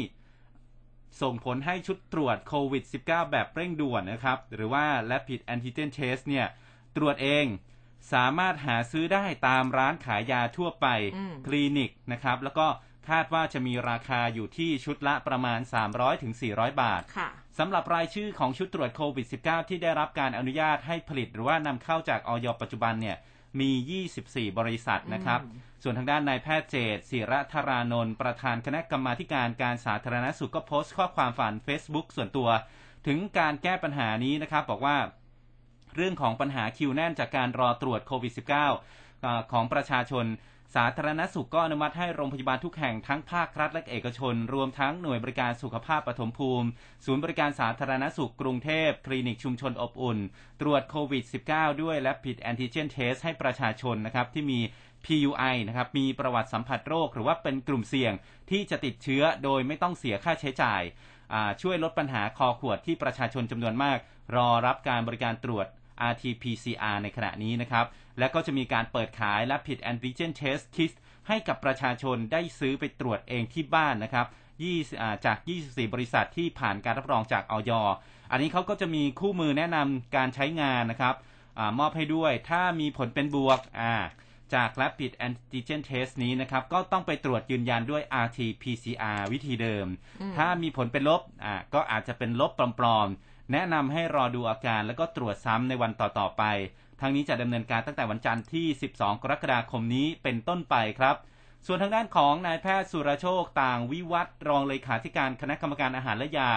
[1.23, 6.47] ส่งผลให้ชุดตรวจโควิด -19 แบบเร่งด่วนนะครับ หรือว่า Rapid Antigen Test เนี่ย
[6.97, 7.47] ตรวจเอง
[8.13, 10.87] สามารถหาซื้อได้ตามร้านขายยาทั่วไป
[11.47, 12.67] คลินิกนะครับ แล้วก็
[13.11, 15.61] คาดว่าจะมีราคาอยู่ที่ชุดละประมาณ
[16.21, 17.03] 300-400 บาท
[17.59, 23.17] สำหรับรายชื่อของชุดตรวจโควิด -19 ที่ได้รับการอนุญาตให้ผลิตหรือว่านำเข้าจากออยปัจจุบันเนี่ย
[23.61, 23.71] มี
[24.13, 25.41] 24 บริษัทนะครับ
[25.83, 32.49] ส่วนทางด้านนายแพทย์เจตศิระธารานนท์ประธานคณะกรรมาการการสาธารณสุขก็โพสต์ข้อความผ่าน Facebook ส่วนตัว
[33.07, 34.97] ถึงการแก้ปัญหานี้นะครับ บอกว่า
[35.97, 38.33] เรื่องของปัญหาคิวแน่นจากการรอตรวจโควิด
[38.93, 40.25] -19 ของประชาชน
[40.75, 46.69] สาธารณสุขก็อนุมัติให้โรงพยาบาลทุกแห่งทั้งภาครัฐและเอกชน รวมทั้งหน่วยบริการสุขภาพปฐมภูมิ
[47.05, 50.19] ศูนย์บริการสาธารณสุขกรุงเทพ คลินิกชุมชนอบอุ่น
[50.61, 54.61] ตรวจโควิด -19 ด้วยและผิดแอนติเจนเทสให้ประชาชนนะครับที่มี
[55.05, 58.13] PUI นะครับมีประวัติสัมผัสโรค หรือว่าเป็นกลุ่มเสี่ยง
[58.51, 60.83] ที่จะติดเชื้อโดยไม่ต้องเสียค่าใช้จ่าย
[61.63, 63.99] ช่วยลดปัญหาคอขวดที่ประชาชนจำนวนมาก
[64.37, 65.67] รอรับการบริการตรวจ
[66.11, 67.87] RT-PCR ในขณะนี้นะครับ
[68.19, 70.93] และก็จะมีการเปิดขายและผิด Antigen Test Kit
[71.29, 74.27] ให้กับประชาชนได้ซื้อไปตรวจเองที่บ้านนะครับ
[75.25, 77.73] จาก 24 บริษัทที่ผ่านการรับรองจากออย
[78.31, 81.15] อันนี้เขาก็จะมีคู่มือแนะนำการใช้งานนะครับ
[81.59, 83.61] อมอบให้ด้วย ถ้ามีผลเป็นบวก
[84.55, 89.87] จาก Rapid Antigen Test นี้นะครับ ก็ต้องไปตรวจยืนยันด้วย RT-PCR วิธีเดิม
[90.39, 91.23] ถ้ามีผลเป็นลบ
[91.75, 96.43] ก็อาจจะเป็นลบปลอมๆ แนะนำให้รอดูอาการแล้วก็ตรวจซ้ำในวันต่อๆไป
[97.01, 101.17] ทั้งนี้จะดำเนินการตั้งแต่วันจันทร์ที่ 12 กรกฎาคมนี้เป็นต้นไปครับ
[101.67, 106.53] ส่วนทางด้านของนายแพทย์สุรโชคต่างวิวัฒรองเลขาธิการคณะกรรมการอาหารและยา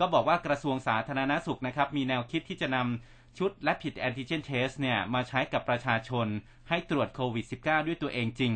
[0.00, 6.26] ก็บอกว่ากระทรวงสาธารณาสุขนะครับมีแนวคิดที่จะนำชุดและผิดแอนติเจนเทสเนี่ยมาใช้กับประชาชน
[6.68, 8.54] ให้ตรวจโควิด -19 ด้วยตัวเองจริง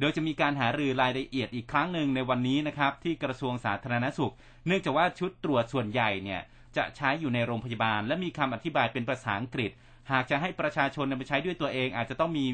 [0.00, 4.34] โดยจะมีการหารือรายละเอียดอีกครั้งหนึ่งในวันนี้นะครับที่กระทรวงสาธารณาสุข
[4.66, 6.40] เนื่องจากว่าชุดตรวจส่วนใหญ่เนี่ย
[6.76, 9.70] จะใช้อยู่ในโรงพยาบาล และมีคำอธิบายเป็นภาษาอังกฤษ
[10.12, 12.46] หากจะให้ประชาชนนำไปใช้ด้วยตัวเอง อาจจะต้องมี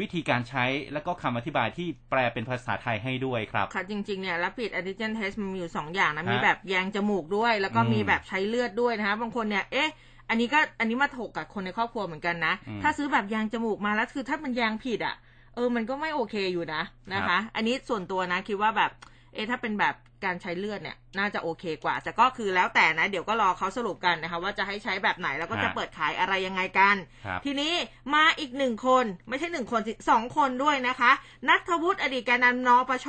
[0.00, 9.90] วิธีการใช้และก็คำอธิบายที่แปลเป็นภาษาไทยให้ด้วยครับ ค่ะ จริง ๆ เนี่ย rapid antigen test มันมีอยู่ 2 อย่างนะ มีแบบแยงจมูกด้วย แล้วก็มีแบบใช้เลือดด้วยนะคะบางคนเนี่ย เอ๊ะ
[10.28, 15.14] อันนี้ก็อันนี้มาถกกับคนในครอบครัวเหมือนกันนะ ถ้าซื้อแบบยางจมูกมาแล้วคือถ้ามันยางผิดอะ
[15.54, 16.82] เออมันก็ไม่โอเคอยู่นะ
[17.14, 18.90] นะคะ อันนี้ส่วนตัวนะคิดว่าแบบ
[19.34, 26.96] เอ๊ะถ้าเป็นแบบ การใช้เลือดเนี่ย น่าจะโอเคกว่า แต่ก็คือแล้วแต่นะ เดี๋ยวก็รอเขาสรุปกันนะคะ ว่าจะให้ใช้แบบไหนแล้วก็จะเปิดขายอะไรยังไงกัน
[27.44, 27.72] ทีนี้
[28.14, 29.80] มาอีกหนึ่งคน ไม่ใช่หนึ่งคน
[30.10, 31.10] สองคนด้วยนะคะ
[31.48, 33.06] นัทวุฒิอดีตแกนนำนปช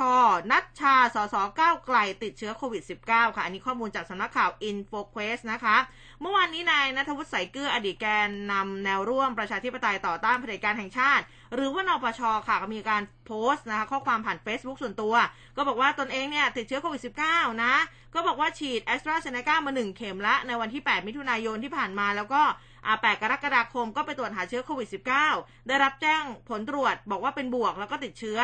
[0.52, 5.76] นัชชาสสก้าวไกลติดเชื้อโควิด -19 ค่ะ อันนี้ข้อมูลจากสำนักข่าว InfoQuest นะคะ
[6.20, 15.14] เมื่อวานนี้นายนัทวุฒิใสเกื้ออดีตแกนนำแนวร่วมประชาธิปไตยต่อต้านเผด็จการแห่งชาติ หรือว่านปชค่ะก็มีการโพสต์นะคะข้อความผ่าน Facebook ส่วนตัว
[15.56, 17.74] ก็บอกว่าตนเองเนี่ยติดเชื้อโควิด -19 นะ
[18.14, 22.42] ก็บอกว่าฉีดแอสตราเซเนกามา 1 เข็มละ ในวันที่ 8 มิถุนายนที่ผ่านมาแล้วก็
[22.86, 24.88] อา8กรกฎาคมก็ไปตรวจหาเชื้อโควิด
[25.28, 28.40] -19 ได้รับแจ้งผลตรวจบอกว่าเป็นบวกแล้วก็ติดเชื้อ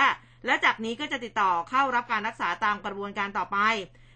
[0.47, 3.59] และจากนี้ก็จะติดต่อเข้ารับการรักษาตามกระบวนการต่อไป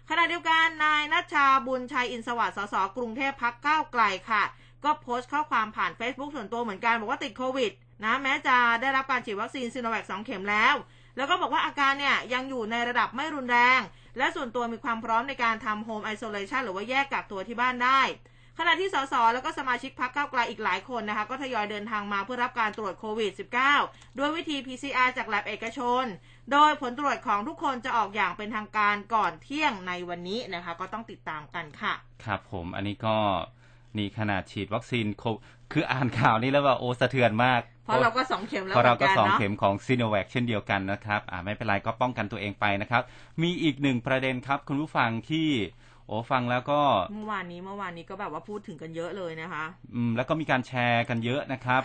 [0.09, 4.43] ขณะเดียวกันนายณัฐชาบุญไชยอินสวัสดิ์สสกรุงเทพพรรคก้าวไกลค่ะ
[4.83, 7.71] ก็โพสต์ข้อความผ่าน Facebook ส่วนตัวเหมือนกันบอกว่าติดโควิด
[8.05, 10.75] นะแม้จะได้รับการฉีดวัคซีนซีโนแวค2เข็มแล้ว
[11.17, 13.79] แล้วก็บอกว่าอาการเนี่ยยังอยู่ในระดับไม่รุนแรง
[14.17, 18.01] และส่วนตัวมีความพร้อมในการทำ home isolation หรือว่าแยกกักตัวที่บ้านได้
[18.59, 23.31] ขณะที่สสแล้วก็สมาชิกพรรคก้าวไกลอีกหลายคนนะคะ ก็ทยอยเดินทางมาเพื่อรับการตรวจโควิด
[23.75, 26.03] -19 ด้วยวิธี PCR จากแลบเอกชน
[26.51, 31.93] โดยผลตรวจของทุกคนจะออกอย่างเป็นทางการก่อนเที่ยงในวันนี้นะคะ ก็ต้องติดตามกันค่ะ
[32.25, 33.17] ครับผมอันนี้ก็
[33.97, 35.23] นี่ขนาดฉีดวัคซีนค
[35.71, 43.01] คืออ่านข่าวนี้แล้วว่าโอ้สะเทือนมาก เพราะเราก็สองเข็มแล้วเพราะเราก็สองเข็มของซีโนแวคเช่นเดียวกันนะครับอ่าไม่เป็นไรก็ป้องกันตัวเองไปนะครับ
[43.41, 45.49] มีอีกหนึ่งประเด็นครับ คุณผู้ฟังที่
[46.07, 46.81] โอ้ฟังแล้วก็
[47.13, 49.65] เมื่อวานนี้เมื่อวานนี้ก็แบบว่าพูดถึงกันเยอะเลยนะคะ
[49.95, 51.81] อืมแล้วก็มีการแชร์กันเยอะนะครับ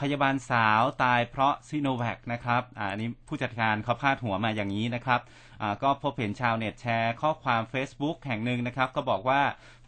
[0.00, 5.20] พยาบาลสาวตายเพราะซิโนแวคนะครับอันนี้ผู้จัดการเขาพาดหัวมาอย่างนี้นะครับ
[5.82, 9.40] ก็พบเห็นชาวเน็ตแชร์ข้อความ Facebook แห่งหนึ่งนะครับ ก็บอกว่า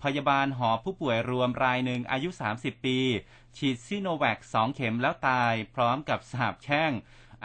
[0.04, 2.98] พยาบาลหอผู้ป่วยรวมรายหนึ่งอายุ 30 ปี
[3.58, 6.92] ฉีดซิโนแวค2เข็มแล้วตายพร้อมกับสาบแช่ง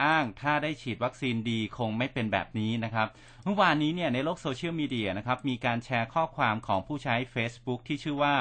[0.04, 3.08] อ้างถ้าได้ฉีดวัคซีนดีคงไม่เป็นแบบนี้นะครับ
[3.44, 8.36] เมื่อวานนี้เนี่ยในโลกโซเชียลมีเดียนะครับมีการแชร์ข้อความของผู้ใช้ Facebook ที่ชื่อว่า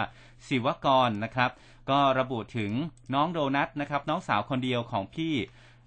[0.48, 1.50] ศิวกรนะครับ
[1.90, 2.72] ก็ระบุถึง
[3.14, 5.34] น้องโดนัทนะครับน้องสาวคนเดียวของพี่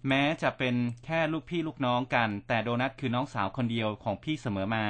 [0.08, 4.86] แม้จะเป็นแค่ลูกพี่ลูกน้องกัน แต่โดนัทคือน้องสาวคนเดียวของพี่เสมอมา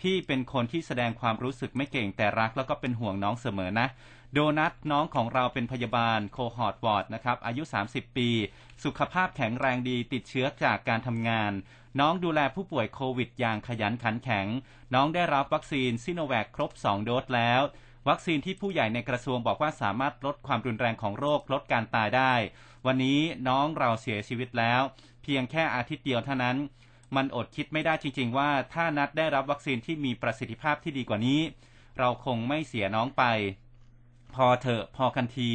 [0.00, 3.88] พี่เป็นคนที่แสดงความรู้สึกไม่เก่งแต่รักแล้วก็เป็นห่วงน้องเสมอนะ
[4.36, 8.28] โดนัทน้องของเราเป็นพยาบาล cohort ward นะครับ อายุ 30 ปี
[8.84, 11.52] สุขภาพแข็งแรงดีติดเชื้อจากการทำงาน
[12.00, 14.46] น้องดูแลผู้ป่วยโควิดอย่างขยันขันแข็ง
[14.94, 17.60] น้องได้รับวัคซีนซิโนแวคครบ 2 โดสแล้ว
[18.08, 22.34] วัคซีนที่ผู้ใหญ่ในกระทรวงบอกว่าสามารถลดความรุนแรงของโรคลดการตายได้
[22.86, 24.80] วันนี้น้องเราเสียชีวิตแล้ว
[25.22, 26.56] เพียงแค่อาทิตย์เดียวเท่านั้น
[27.16, 31.40] มันอดคิดไม่ได้จริง ๆ ว่าถ้านัดได้รับวัคซีนที่มีประสิทธิภาพที่ดีกว่านี้
[31.98, 33.24] เราคงไม่เสียน้องไป
[34.34, 35.50] พอเถอะพอกันที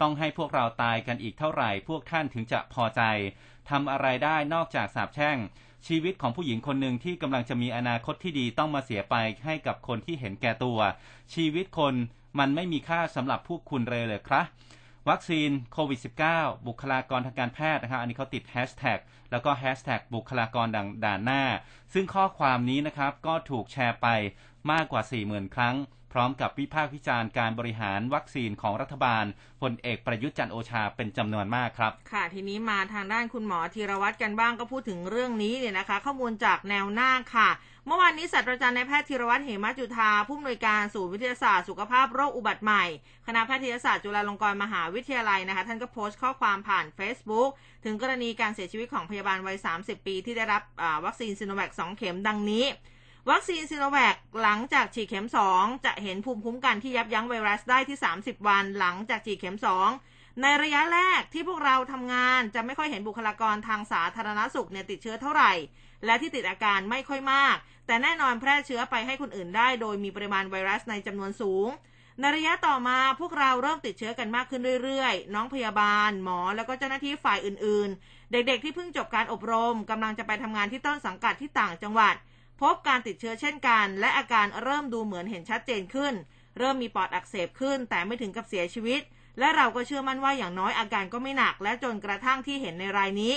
[0.00, 3.02] ต้องให้พวกเราตายกันอีกเท่าไหร่ พวกท่านถึงจะพอใจ
[3.70, 5.36] ทำอะไรได้นอกจากสาบแช่ง
[5.86, 9.14] ชีวิตของผู้หญิงคนหนึ่งที่กำลังจะมีอนาคตที่ดีต้องมาเสียไป
[9.44, 10.78] ให้กับคนที่เห็นแก่ตัว
[11.34, 11.94] ชีวิตคน
[12.38, 14.46] มันไม่มีค่าสำหรับพวกคุณเลยเลยครับ
[15.08, 16.00] วัคซีนโควิด
[16.32, 18.98] -19 บุคลากรทางการแพทย์นะครับอันนี้เขาติดแฮชแท็ก
[19.30, 20.66] แล้วก็แฮชแท็กบุคลากร
[21.04, 21.42] ด่านหน้า
[21.92, 24.08] ซึ่งข้อความนี้นะครับก็ถูกแชร์ไป
[24.70, 25.76] มากกว่า 40,000 ครั้ง
[26.12, 29.24] พร้อมกับวิพากษ์วิจารณ์การบริหารวัคซีนของรัฐบาล
[29.62, 37.48] พลเอกประยุทธ์จันโอชาเป็นจำนวนมากครับ ค่ะ ทีนี้มาทางด้านคุณหมอธีรวัตรกันบ้างก็พูดถึงเรื่องนี้เนี่ยนะคะ ข้อมูลจากแนวหน้าค่ะ
[37.86, 42.84] เมื่อวานนี้ศาสตราจารย์นายแพทย์ธีรวัตรเหมจุธาผู้อำนวยการศูนย์วิทยาศาสตร์สุขภาพโรคอุบัติใหม่
[43.26, 47.50] คณะแพทยศาสตร์จุฬาลงกรณ์มหาวิทยาลัยนะคะ ท่านก็โพสต์ข้อความผ่าน Facebook
[47.84, 50.62] ถึงกรณีการเสียชีวิตของพยาบาลวัย 30 ปี ที่ได้รับ
[51.04, 52.66] วัคซีนซิโนแวค2เข็มดังนี้
[53.30, 59.56] วัคซีนซีโนแวคหลังจากฉีดเข็ม 2 จะเห็นภูมิคุ้มกันที่ยับยั้งไวรัสได้ที่ 30 วันหลังจากฉีดเข็ม
[59.98, 65.52] 2 ในระยะแรกที่พวกเราทำงานจะไม่ค่อยเห็นบุคลากรทางสาธารณสุขเนี่ยติดเชื้อเท่าไหร่
[66.04, 71.68] และที่ติดอาการไม่ค่อยมาก แต่แน่นอนแพร่เชื้อไปให้คนอื่นได้ โดยมีปริมาณไวรัสในจำนวนสูง
[72.20, 82.14] ในระยะต่อมาพวกเราเริ่มติดเชื้อกันมากขึ้นเรื่อยๆ น้องพยาบาล หมอแล้วก็เจ้าหน้าที่ฝ่ายอื่นๆ เด็กๆที่เพิ่งจบการอบรมกำลังจะไปทำงานที่ต้นสังกัดที่ต่างจังหวัด
[82.60, 86.14] พบการติดเชื้อเช่นกัน และอาการเริ่มดูเหมือนเห็นชัดเจนขึ้น
[86.58, 89.00] เริ่มมีปอดอักเสบขึ้น แต่ไม่ถึงกับเสียชีวิต
[89.38, 93.34] และเราก็เชื่อมั่นว่าอย่างน้อยอาการก็ไม่หนัก และจนกระทั่งที่เห็นในรายนี้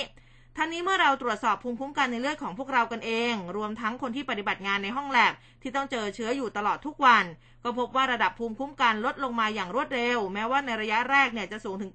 [0.56, 7.24] ทั้งนี้เมื่อเราตรวจสอบภูมิคุ้มกันในเลือดของพวกเรากันเอง รวมทั้งคนที่ปฏิบัติงานในห้องแลบที่ต้องเจอเชื้ออยู่ตลอดทุกวัน
[7.64, 11.92] ก็พบว่าระดับภูมิคุ้มกันลดลงมาอย่างรวดเร็ว แม้ว่าในระยะแรกเนี่ยจะสูงถึง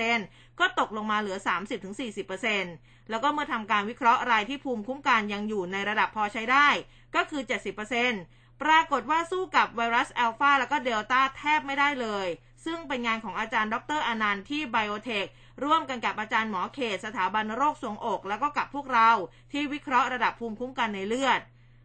[0.00, 1.38] 90%ก็ตกลงมาเหลือ
[2.24, 6.68] 30-40%แล้วก็เมื่อทำการวิเคราะห์รายที่ภูมิคุ้มกันยังอยู่ในระดับพอใช้ได้
[7.14, 7.42] ก็คือ
[8.02, 12.28] 70%ปรากฏว่าสู้กับไวรัสอัลฟาแล้วก็เดลต้าแทบไม่ได้เลย
[12.64, 15.26] ซึ่งเป็นงานของอาจารย์ดรอนันต์ที่ไบโอเทค
[15.62, 19.10] ร่วมกันกับอาจารย์หมอเขตสถาบันโรคทรวงอก แล้วก็กับพวกเรา
[19.52, 21.40] ที่วิเคราะห์ระดับภูมิคุ้มกันในเลือด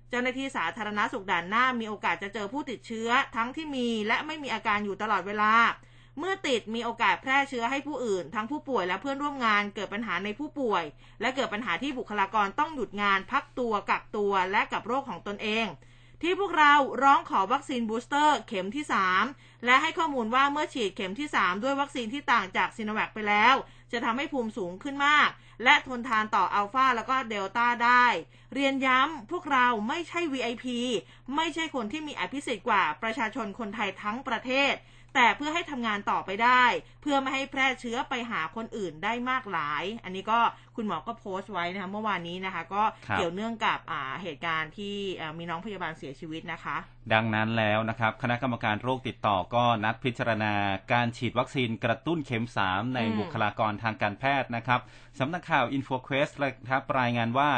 [0.09, 5.53] เจ้าหน้าที่สาธารณสุขด่านหน้ามีโอกาสจะเจอผู้ติดเชื้อ ทั้งที่มีและไม่มีอาการอยู่ตลอดเวลา
[6.19, 10.83] เมื่อติดมีโอกาสแพร่เชื้อให้ผู้อื่น ทั้งผู้ป่วยและเพื่อนร่วมงานเกิดปัญหาในผู้ป่วย
[11.21, 15.65] และเกิดปัญหาที่บุคลากรต้องหยุดงาน พักตัวกักตัวและกับโรคของตนเอง
[16.21, 18.85] ที่พวกเราร้องขอวัคซีน booster เข็มที่
[19.25, 23.55] 3 และให้ข้อมูลว่าเมื่อฉีดเข็มที่ 3 ด้วยวัคซีนที่ต่างจากซีโนแวคไปแล้ว
[23.91, 25.29] จะทำให้ภูมิสูงขึ้นมาก
[25.63, 28.05] และทนทานต่ออัลฟาแล้วก็เดลต้าได้
[28.53, 30.65] เรียนย้ำพวกเราไม่ใช่ VIP
[31.35, 34.73] ไม่ใช่คนที่มีอภิสิทธิ์กว่าประชาชนคนไทยทั้งประเทศ
[35.19, 36.63] แต่เพื่อให้ทำงานต่อไปได้
[37.01, 40.39] เพื่อไม่ให้แพร่เชื้อไปหาคนอื่นได้มากหลาย อันนี้ก็
[40.75, 43.79] คุณหมอก็โพสต์ไว้นะคะเมื่อวานนี้นะคะ ก็เกี่ยวเนื่องกับ
[44.21, 44.95] เหตุการณ์ที่
[45.37, 46.77] มีน้องพยาบาลเสียชีวิตนะคะ
[47.13, 50.53] ดังนั้นแล้วนะครับ คณะกรรมการโรคติดต่อก็นัดพิจารณา
[50.93, 54.79] การฉีดวัคซีนกระตุ้นเข็ม 3 ในบุคลากรทางการแพทย์นะครับ
[55.19, 56.33] สำนักข่าว i n f o q u e s t
[56.69, 57.49] ครับรายงานว่า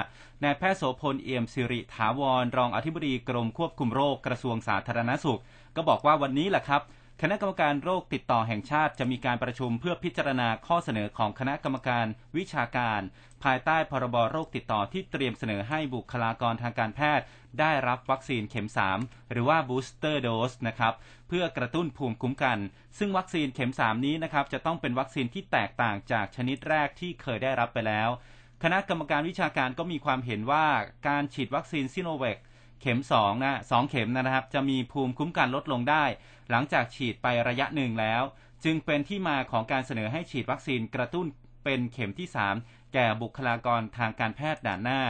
[0.43, 5.39] นายแพทย์โสพลเอี่ยมสิริถาวร รองอธิบดีกรมควบคุมโรคกระทรวงสาธารณสุข
[5.75, 6.83] ก็บอกว่าวันนี้แหละครับ
[7.23, 12.05] คณะกรรมการโรคติดต่อแห่งชาติจะมีการประชุมเพื่อพิจารณาข้อเสนอของคณะกรรมการ
[12.37, 13.01] วิชาการ
[13.43, 17.25] ภายใต้พรบโรคติดต่อที่เตรียมเสนอให้บุคลากรทางการแพทย์
[17.59, 18.67] ได้รับวัคซีนเข็ม
[18.99, 20.93] 3 หรือว่าบูสเตอร์โดสนะครับ
[21.27, 22.57] เพื่อกระตุ้นภูมิคุ้มกัน
[22.97, 28.09] ซึ่งวัคซีนเข็ม 3 นี้นะครับจะต้องเป็นวัคซีนที่แตกต่างจากชนิดแรกที่เคยได้รับไปแล้ว
[28.63, 30.65] คณะกรรมการวิชาการก็มีความเห็นว่า
[31.07, 32.37] การฉีดวัคซีนซิโนแวค
[32.81, 36.05] เข็ม2นะสองเข็มนะครับ จะมีภูมิคุ้มกันลดลงได้
[36.49, 38.23] หลังจากฉีดไประยะหนึ่งแล้ว
[38.63, 41.25] จึงเป็นที่มาของการเสนอให้ฉีดวัคซีนกระตุ้น
[41.63, 42.27] เป็นเข็มที่
[42.61, 45.01] 3 แก่บุคลากรทางการแพทย์ด่านหน้า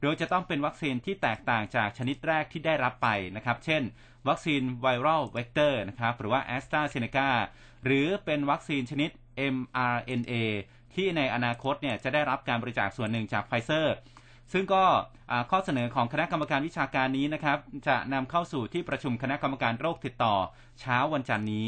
[0.00, 3.82] โดยจะต้องเป็นวัคซีนที่แตกต่างจากชนิดแรกที่ได้รับไปนะครับ เช่น
[4.28, 7.30] วัคซีน viral vector นะครับ หรือว่าแอสตราเซเนกา
[7.84, 9.10] หรือเป็นวัคซีนชนิด
[9.54, 10.34] mRNA
[10.94, 13.94] ที่ในอนาคตเนี่ยจะได้รับการบริจาคส่วนหนึ่งจากไฟเซอร์
[14.52, 14.84] ซึ่งก็
[15.50, 20.34] ข้อเสนอของคณะกรรมการวิชาการนี้นะครับ จะนำเข้าสู่ที่ประชุมคณะกรรมการโรคติดต่อ
[20.80, 21.66] เช้าวันจันทร์นี้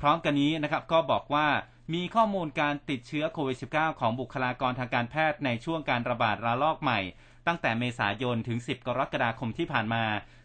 [0.00, 1.46] พร้อมกันนี้นะครับก็บอกว่า
[1.94, 7.00] มีข้อมูลการติดเชื้อโควิด -19 ของบุคลากรทางการแพทย์ในช่วงการระบาดระลอกใหม่
[7.46, 10.04] ตั้งแต่เมษายนถึง 10 กรกฎาคมที่ผ่านมา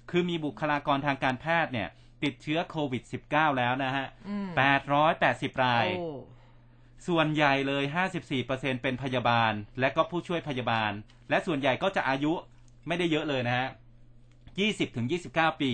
[0.09, 1.89] คือมีบุคลากรทางการแพทย์เนี่ย
[2.23, 4.05] ติดเชื้อโควิด -19 แล้วนะฮะ
[4.85, 5.85] 880 ราย
[7.07, 7.83] ส่วนใหญ่เลย
[8.33, 10.91] 54%เป็นพยาบาล และก็ผู้ช่วยพยาบาล
[11.29, 12.33] และส่วนใหญ่ก็จะอายุ
[12.87, 13.67] ไม่ได้เยอะเลยนะฮะ
[14.63, 15.73] 20-29 ปี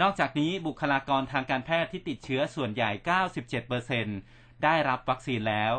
[0.00, 2.90] นอกจากนี้บุคลากรทางการแพทย์ที่ติดเชื้อส่วนใหญ่
[3.76, 5.72] 97%ได้รับวัคซีนแล้ว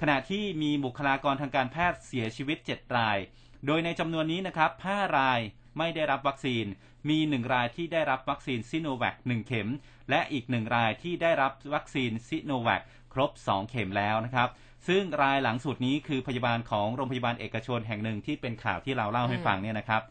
[0.00, 3.18] ขณะที่มีบุคลากรทางการแพทย์เสียชีวิต 7 ราย
[3.66, 5.40] โดยในจำนวนนี้นะครับ 5 ราย
[5.78, 6.64] ไม่ได้รับวัคซีน
[7.08, 9.68] มี 1 รายที่ได้รับวัคซีนซิโนแวค1เข็ม
[10.10, 14.48] และอีก 1 รายที่ได้รับวัคซีนซิโนแวคค รบ 2 เข็มแล้วนะครับ
[14.88, 20.02] ซึ่งรายหลังสุดนี้คือพยาบาลของโรงพยาบาลเอกชนแห่งหนึ่งที่เป็นข่าวที่เราเล่าให้ฟังเนี่ยนะครับ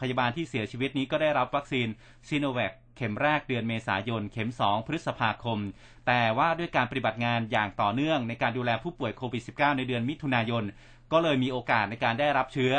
[0.00, 1.88] พยาบาลที่เสียชีวิตนี้ก็ได้รับวัคซีน
[2.28, 5.58] ซิโนแวคเข็มแรกเดือนเมษายน เข็ม 2 พฤษภาคม
[6.06, 10.64] แต่ว่าด้วยการปฏิบัติงานอย่างต่อเนื่องในการดูแลผู้ป่วยโควิด -19 ในเดือนมิถุนายน
[11.12, 12.74] ก็เลยมีโอกาสในการได้รับเชื้อ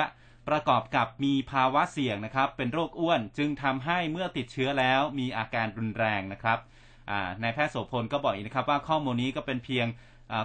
[0.49, 6.59] ประกอบกับมีภาวะเสี่ยงนะครับ เป็นโรคอ้วนจึงทำให้เมื่อติดเชื้อแล้วมีอาการรุนแรงนะครับ
[7.41, 9.87] นายแพทย์โสพลก็บอกอีกนะครับว่าข้อมูลนี้ก็เป็นเพียง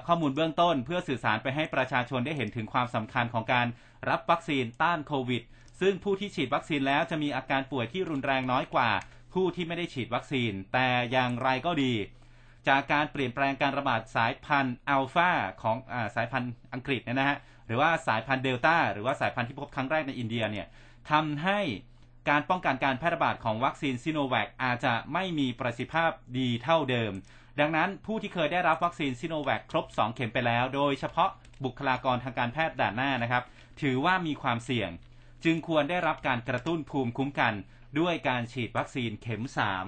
[0.07, 3.67] ข้อมูลเบื้องต้น เพื่อสื่อสารไปให้ประชาชนได้เห็นถึงความสำคัญของการ
[4.11, 5.43] รับวัคซีนต้านโควิด
[5.81, 8.91] ซึ่งผู้ที่ฉีดวัคซีนแล้วจะมีอาการป่วยที่รุนแรงน้อยกว่า
[9.35, 11.93] ผู้ที่ไม่ได้ฉีดวัคซีน แต่อย่างไรก็ดี
[12.69, 15.31] จากการเปลี่ยนแปลงการระบาดสายพันธุ์อัลฟา
[15.63, 20.67] ของอสายพันธุ์อังกฤษนะฮะหรือว่าสายพันธุ์เดลต้าหรือว่าสายพันธุ์ที่พบครั้งแรกในอินเดียเนี่ย
[21.11, 21.61] ทำให้
[22.29, 27.13] การป้องกันการแพร่ระบาดของวัคซีนซิโนแวคอาจจะไม่มีประสิทธิภาพดีเท่าเดิม
[27.61, 31.31] ดังนั้นผู้ที่เคยได้รับวัคซีนซิโนแวคครบ 2 เข็มไปแล้ว โดยเฉพาะ
[31.65, 33.45] บุคลากรทางการแพทย์ด่านหน้านะครับ
[33.81, 34.91] ถือว่ามีความเสี่ยง
[35.45, 37.55] จึงควรได้รับการกระตุ้นภูมิคุ้มกัน
[37.99, 39.87] ด้วยการฉีดวัคซีนเข็มสาม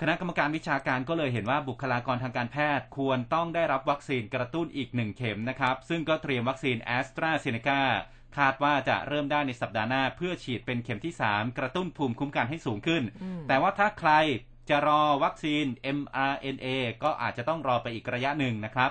[0.00, 7.82] คณะกรรมการวิชาการก็เลยเห็นว่าบุคลากรทางการแพทย์ควรต้องได้รับวัคซีนกระตุ้นอีกหนึ่งเข็มนะครับ ซึ่งก็เตรียมวัคซีนแอสตราเซเนกา
[8.36, 13.02] คาดว่าจะเริ่มได้ในสัปดาห์หน้า เพื่อฉีดเป็นเข็มที่ 3 กระตุ้นภูมิคุ้มกันให้สูงขึ้น
[13.48, 14.12] แต่ว่าถ้าใคร
[14.68, 15.64] จะรอวัคซีน
[15.98, 16.66] mRNA
[17.02, 18.90] ก็อาจจะต้องรอไปอีกระยะหนึ่งนะครับ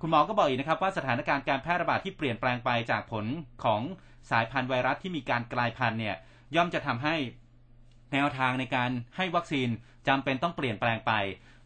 [0.00, 3.24] คุณหมอก็บอกอีกนะครับว่าสถานการณ์การแพร่ระบาดที่เปลี่ยนแปลงไปจากผล
[3.64, 3.80] ของ
[4.30, 6.16] สายพันธุ์ไวรัสที่มีการกลายพันธุ์เนี่ย
[6.56, 7.14] ย่อมจะทำให้
[8.12, 9.68] แนวทางในการให้วัคซีน
[10.08, 11.12] จำเป็นต้องเปลี่ยนแปลงไป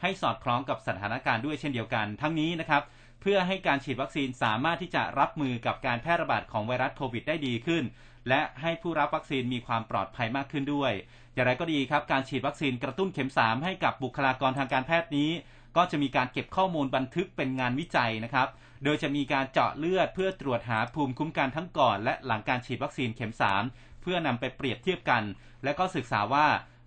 [0.02, 7.84] ให้สอดคล้องกับสถานการณ์ด้วยเช่นเดียวกัน ทั้งนี้นะครับเพื่อให้การฉีดวัคซีนสามารถที่จะรับมือกับการแพร่ระบาดของไวรัสโควิดได้ดีขึ้น
[8.28, 10.92] และให้ผู้รับวัคซีนมีความปลอดภัยมากขึ้นด้วย
[11.34, 15.30] อย่างไรก็ดีครับ การฉีดวัคซีนกระตุ้นเข็ม 3 ให้กับบุคลากรทางการแพทย์นี้
[15.76, 18.48] ก็จะมีการเก็บข้อมูลบันทึกเป็นงานวิจัยนะครับ
[18.84, 23.32] โดยจะมีการเจาะเลือดเพื่อตรวจหาภูมิคุ้มกันทั้งก่อน และหลังการฉีดวัคซีนเข็ม
[23.66, 25.22] 3 เพื่อนำไปเปรียบเทียบกัน
[25.64, 26.46] และก็ศึกษาว่า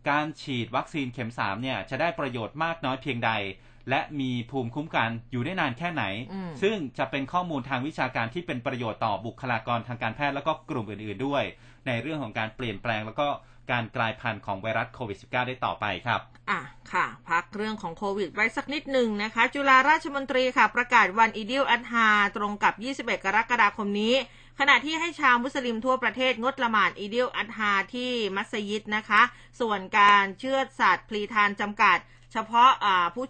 [0.10, 3.32] การฉีดวัคซีนเข็ม3เนี่ยจะได้ประโยชน์มากน้อยเพียงใด
[3.90, 6.04] และมีภูมิคุ้มกันอยู่ได้นานแค่ไหน
[6.62, 11.44] ซึ่งจะเป็นข้อมูลทางวิชาการที่เป็นประโยชน์ต่อบุคลากรทางการแพทย์แล้วก็กลุ่มอื่นๆด้วย
[11.88, 13.28] ในเรื่องของการเปลี่ยนแปลงแล้วก็
[13.72, 22.74] การกลายพันธุ์ของไวรัสโควิด -19 ได้ต่อไปครับ อะ ค่ะ พักเรื่องของโควิดไว้สักนิดหนึ่งนะคะ จุฬาราชมนตรีค่ะ ประกาศวันอีดิลอัตฮาตรงกับ
[23.08, 24.14] 21 กรกฎาคมนี้
[24.60, 29.22] ขณะที่ให้ชาวมุสลิมทั่วประเทศงดละหมาดอีดิลอัตฮาที่มัสยิดนะคะ
[29.60, 31.98] ส่วนการเชือดสัตว์พลีทานจำกัด
[32.34, 32.70] เฉพาะ
[33.16, 33.26] ผู้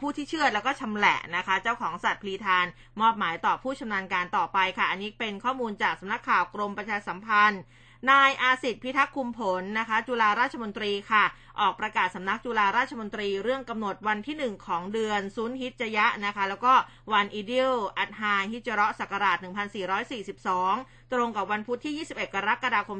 [0.00, 2.66] ผู้ที่เชือดแล้วก็ชำแหละนะคะ เจ้าของสัตว์พลีทาน
[3.00, 7.62] มอบหมายต่อผู้ชำนาญการต่อไปค่ะ อันนี้เป็นข้อมูลจากสำนักข่าวกรมประชาสัมพันธ์
[8.10, 11.24] นายอาสิทธิพิทักษ์คุมผลนะคะ จุฬาราชมนตรีค่ะ
[11.60, 16.74] ออกประกาศสำนักจุฬาราชมนตรีเรื่องกำหนดวันที่1ของเดือนซุนฮิจยะนะคะ แล้วก็
[17.12, 22.98] วันอีดิลอัตฮาฮิจเราะศักราช 1442 ตรงกับวันพุธที่ 21 กรกฎาคม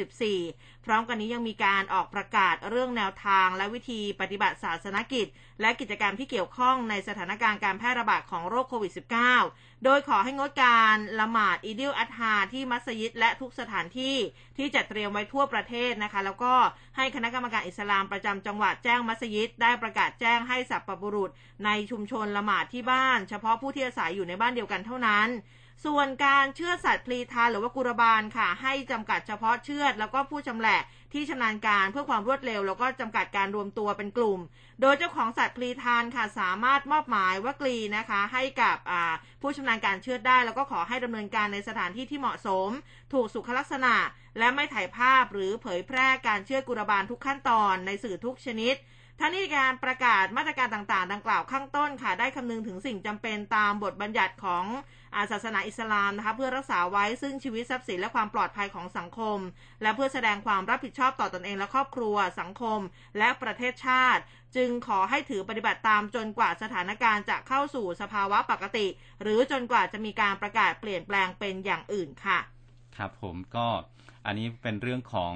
[0.00, 5.26] 2564 พร้อมกันนี้ยังมีการออกประกาศเรื่องแนวทางและวิธีปฏิบัติศาสนกิจ
[5.60, 8.92] และกิจกรรมที่เกี่ยวข้องในสถานการณ์การแพร่ระบาดของโรคโควิด
[9.38, 14.16] -19 โดยขอให้งดการละหมาดอีดิลอัตฮาที่มัสยิดและทุกสถานที่
[14.60, 16.52] ที่จัดเตรียมไว้ทั่วประเทศนะคะ แล้วก็
[16.96, 21.30] ให้คณะกรรมการอิสลามประจำจังหวัดแจ้งมัสยิด ได้ประกาศแจ้งให้สัพปบุรุษ
[21.64, 25.28] ในชุมชนละหมาดที่บ้าน เฉพาะผู้ที่อาศัยอยู่ในบ้านเดียวกันเท่านั้น
[25.86, 30.80] ส่วนการเชื่อสัตว์พลีทานหรือว่ากุรบาลค่ะ ให้จำกัดเฉพาะเชือด แล้วก็ผู้ชำแหละ
[31.12, 34.40] ที่ชำนาญการเพื่อความรวดเร็ว แล้วก็จำกัดการรวมตัวเป็นกลุ่ม
[34.80, 38.76] โดยเจ้าของสัตว์พลีทานค่ะสามารถมอบหมายวักลีนะคะ ให้กับ
[39.42, 42.70] ผู้ชำนาญการเชือดได้ แล้วก็ขอให้ดำเนินการในสถานที่ที่เหมาะสม
[43.12, 43.94] ถูกสุขลักษณะ
[44.38, 48.74] และไม่ถ่ายภาพหรือเผยแพร่การเชื่อกุรบาลทุกขั้นตอนในสื่อทุกชนิด
[49.22, 54.64] ทั้งนี้การประกาศมาตรการต่างๆ ดังกล่าวข้างต้นค่ะได้คำนึงถึงสิ่งจำเป็นตามบทบัญญัติของ
[55.16, 59.38] อาศาสนาอิสลามนะคะเพื่อรักษาไว้ซึ่งชีวิตทรัพย์สินและความปลอดภัยของสังคม
[59.82, 62.80] และเพื่อแสดงความรับผิดชอบต่อตนเองและครอบครัว สังคม
[63.18, 64.22] และประเทศชาติ
[64.56, 68.86] จึงขอให้ถือปฏิบัติตามจนกว่าสถานการณ์จะเข้าสู่สภาวะปกติ
[69.22, 73.66] หรือจนกว่าจะมีการประกาศเปลี่ยนแปลงเป็นอย่างอื่นค่ะะครับผมก็
[74.26, 75.34] อันนี้เป็นเรื่องของ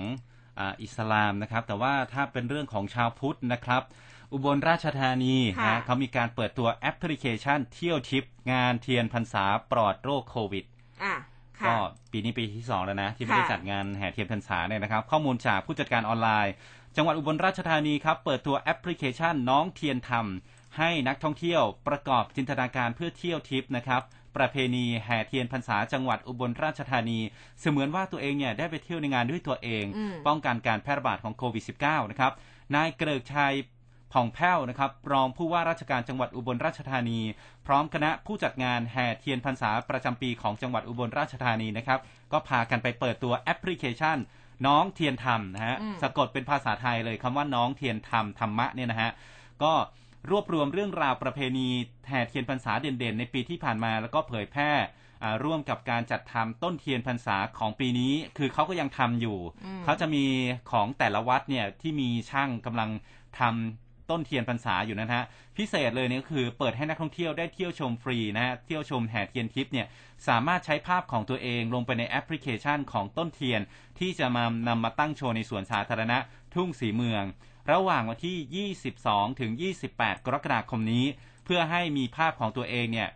[0.82, 3.82] อิสลามนะครับ แต่ว่าถ้าเป็นเรื่องของชาวพุทธนะครับ
[4.32, 10.64] อุบลราชธานีนะเขามีการเปิดตัวแอปพลิเคชันเที่ยวทิพย์งานเทียนพรรษาปลอดโรคโควิด
[11.66, 11.74] ก็
[12.12, 16.52] ปีนี้ปีที่สองแล้วนะ ที่ไม่ได้จัดงานแห่เทียนพรรษาเนี่ยนะครับ ข้อมูลจากผู้จัดการออนไลน์
[16.96, 20.26] จังหวัดอุบลราชธานีครับ เปิดตัวแอปพลิเคชันน้องเทียนธรรม
[20.78, 24.02] ให้นักท่องเที่ยวประกอบจินตนาการเพื่อเที่ยวทิพย์นะครับ
[24.36, 27.20] ประเพณีแห่เทียนพรรษาจังหวัดอุบลราชธานี
[27.60, 29.84] เสมือนว่าตัวเองเนี่ยได้ไปเที่ยวในงานด้วยตัวเอง
[30.26, 32.32] ป้องกันการแพร่ระบาดของโควิด -19 นะครับ
[32.74, 33.54] นายเกริกชัย
[34.12, 37.20] ผ่องแผ้วนะครับ รองผู้ว่าราชการจังหวัดอุบลราชธานี
[37.66, 42.00] พร้อมคณะผู้จัดงานแห่เทียนพรรษาประจำปีของจังหวัดอุบลราชธานีนะครับ
[42.32, 44.18] ก็พากันไปเปิดตัวแอปพลิเคชัน
[44.66, 49.10] น้องเทียนธรรมนะฮะสะกดเป็นภาษาไทยเลยคำว่าน้องเทียนธรรมธรรมะเนี่ยนะฮะ
[49.62, 49.72] ก็
[50.30, 51.68] รวบรวมเรื่องราวประเพณี
[52.08, 54.70] แห่เทียนพรรษาเด่นๆ ในปีที่ผ่านมาแล้วก็เผยแพร่
[55.44, 59.38] ร่วมกับการจัดทำต้นเทียนพรรษาของปีนี้ คือเขาก็ยังทำอยู่
[59.84, 60.24] เขาจะมี
[60.70, 62.90] ของแต่ละวัดเนี่ยที่มีช่างกำลัง
[63.38, 65.24] ทำต้นเทียนพรรษาอยู่นะฮะ
[65.56, 69.86] พิเศษเลยเนี่ยก็คือเปิดให้นักท่องเที่ยวได้เที่ยวชมฟรีนะฮะเที่ยวชมแห่เทียนทิพย์เนี่ย
[70.28, 73.60] สามารถใช้ภาพของตัวเองลงไปในแอปพลิเคชันของต้นเทียน
[73.98, 76.18] ที่จะมานำมาตั้งโชว์ในสวนสาธารณะ
[76.54, 77.24] ทุ่งสีเมือง
[77.72, 79.50] ระหว่างวันที่ 22 ถึง
[79.88, 81.04] 28 กรกฎาคมนี้
[81.44, 83.10] เพื่อให้มีภาพของตัวเองเนี่ย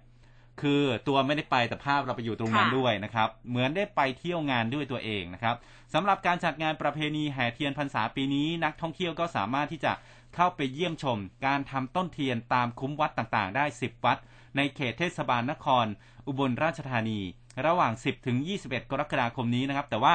[0.61, 5.57] คือตัวไม่ได้ไปแต่ภาพเราไปอยู่ตรงนั้นด้วยนะครับ เหมือนได้ไปเที่ยวงานด้วยตัวเองนะครับ
[5.95, 9.93] สำหรับการจัดงานประเพณีแห่เทียนพรรษาปีนี้ นักท่องเที่ยวก็สามารถที่จะ
[10.35, 14.19] เข้าไปเยี่ยมชม การทำต้นเทียนตามคุ้มวัดต่างๆ ได้ 10 วัด
[14.57, 15.87] ในเขตเทศบาลนคร
[16.27, 17.21] อุบลราชธานี
[17.67, 20.13] ระหว่าง 10 ถึง 21 กรกฎาคมนี้นะครับ แต่ว่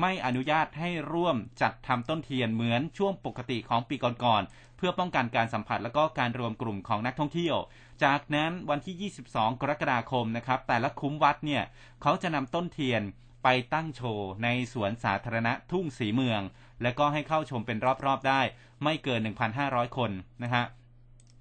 [0.00, 7.56] ไม่อนุญาตให้ร่วมจัดทำต้นเทียนเหมือนช่วงปกติของปีก่อนๆ เพื่อป้องกันการสัมผัสและก็การรวมกลุ่มของนักท่องเที่ยว
[8.04, 11.62] จากนั้นวันที่ 22 กรกฎาคมนะครับ แต่ละคุ้มวัดเนี่ย
[12.02, 13.02] เขาจะนำต้นเทียน
[13.42, 16.40] ไปตั้งโชว์ในสวนสาธารณะทุ่งสีเมือง
[16.82, 18.40] และก็ให้เข้าชมเป็นรอบๆได้
[18.84, 19.20] ไม่เกิน
[19.58, 20.10] 1,500 คน
[20.42, 20.64] นะฮะ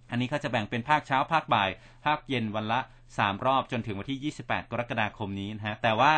[0.09, 1.69] อันนี้เขาจะแบ่งเป็นภาคเช้าภาคบ่าย
[2.05, 2.79] ภาคเย็นวันละ
[3.13, 6.15] 3 รอบจนถึงวันที่ 28 กรกฎาคมนี้นะฮะแต่ว่า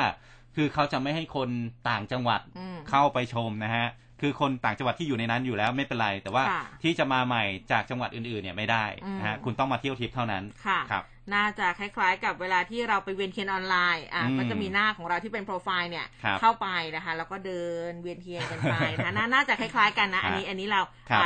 [0.56, 1.50] คือเขาจะไม่ให้คน
[1.90, 2.42] ต่างจังหวัด
[2.90, 3.88] เข้าไปชมนะฮะ
[4.22, 6.44] คือคนต่างจังหวัดที่อยู่ในนั้นอยู่แล้วไม่เป็นไร แต่ว่า
[6.84, 8.86] ที่จะมาใหม่จากจังหวัดอื่นๆเนี่ยไม่ได้
[9.20, 10.44] นะฮะ คุณต้องมาเที่ยวทิพย์เท่านั้น
[10.92, 16.06] ครับ น่าจะคล้ายๆ กับเวลาที่เราไปเวียนเทียนออนไลน์ อะ ก็จะมีหน้าของเราที่เป็นโปรไฟล์เนี่ย
[16.42, 20.82] เข้าไปนะคะ แล้วก็เดินเวียนเทียนกันไปนะน่าจะคล้ายๆกันนะ อันนี้ อันนี้เรา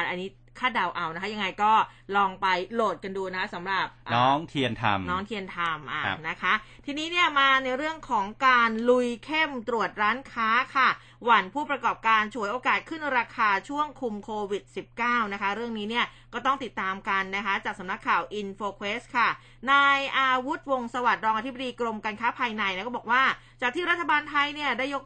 [0.09, 1.71] อันนี้ คาดเดาเอานะคะ ยังไงก็
[2.15, 6.53] ลองไปโหลดกันดูนะสำหรับน้องเทียนธรรมน้องเทียนธรรมอะนะคะ
[6.85, 10.89] ทีนี้เนี่ยมาในเรื่องของการลุยเข้มตรวจร้านค้าค่ะ
[11.23, 14.63] หวั่นผู้ประกอบการฉวยโอกาสขึ้นราคาช่วงคุมโควิด
[14.99, 19.29] -19 นะคะ เรื่องนี้เนี่ยก็ต้องติดตามกันนะคะ จากสำนักข่าว InfoQuest ค่ะ
[19.71, 23.23] นายอาวุธวงสวัสดิ์รองอธิบดีกรมการค้าภายในนะก็บอกว่า
[23.61, 25.03] จากที่รัฐบาลไทยเนี่ยได้ยก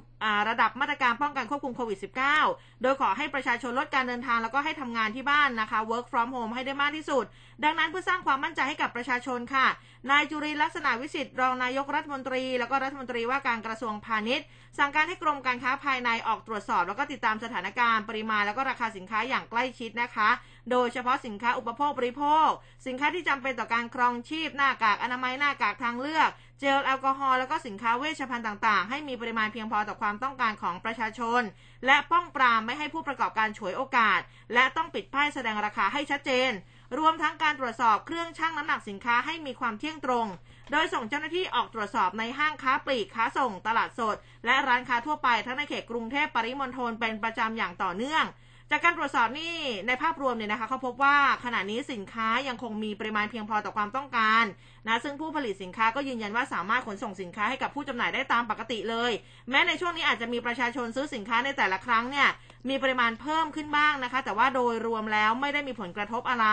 [0.50, 2.00] ระดับมาตรการป้องกันควบคุมโควิด
[2.42, 7.26] -19 โดยขอให้ประชาชนลดการเดินทางแล้วก็ให้ทำงานที่บ้านนะคะ work from home ให้ได้มากที่สุด
[7.64, 9.68] ดังนั้นเพื่อสร้างความมั่นใจให้กับประชาชนค่ะ
[10.12, 14.46] นายจุริลักษณะวิสิทธิ์รองนายกรัฐมนตรี แล้วก็รัฐมนตรีว่าการกระทรวงพาณิชย์
[14.78, 20.30] สั่งการให้กรมการค้าภายในออกตรวจสอบ แล้วก็ติดตามสถานการณ์ปริมาณแล้วก็ราคาสินค้าอย่างใกล้ชิดนะคะ
[20.72, 22.50] โดยเฉพาะสินค้าอุปโภคบริโภค
[22.88, 31.42] สินค้าที่จำเป็นต่อการครองชีพหน้ากากอนามัยหน้ากากทางเลือกเจลแอลกอฮอล์แล้วก็สินค้าเวชภัณฑ์ต่างๆ ให้มีปริมาณเพียงพอต่อความต้องการของประชาชน
[31.86, 34.20] และป้องปรามไม่ให้ผู้ประกอบการฉวยโอกาส
[34.54, 36.52] และต้องปิดป้ายแสดงราคาให้ชัดเจน
[36.98, 40.28] รวมทั้งการตรวจสอบเครื่องชั่งน้ำหนักสินค้าให้มีความเที่ยงตรง
[40.72, 48.26] โดยส่งเจ้าหน้าที่ออกตรวจสอบในห้างค้าปลีกค้าส่ง ตลาดสด และร้านค้าทั่วไปทั้งในเขตกรุงเทพปริมณฑลเป็นประจำอย่างต่อเนื่อง
[48.72, 49.56] จากการตรวจสอบนี่
[49.88, 54.46] ในภาพรวมเนี่ยนะคะเขาพบว่าขณะนี้สินค้ายังคงมีปริมาณเพียงพอต่อความต้องการ
[54.88, 59.12] นะซึ่งผู้ผลิตสินค้าก็ยืนยันว่าสามารถขนส่งสินค้าให้กับผู้จำหน่ายได้ตามปกติเลย
[59.50, 62.28] แม้ในช่วงนี้อาจจะมีประชาชนซื้อสินค้าในแต่ละครั้งเนี่ย
[62.70, 66.48] มีปริมาณเพิ่มขึ้นบ้างนะคะ แต่ว่าโดยรวมแล้วไม่ได้มีผลกระทบอะไร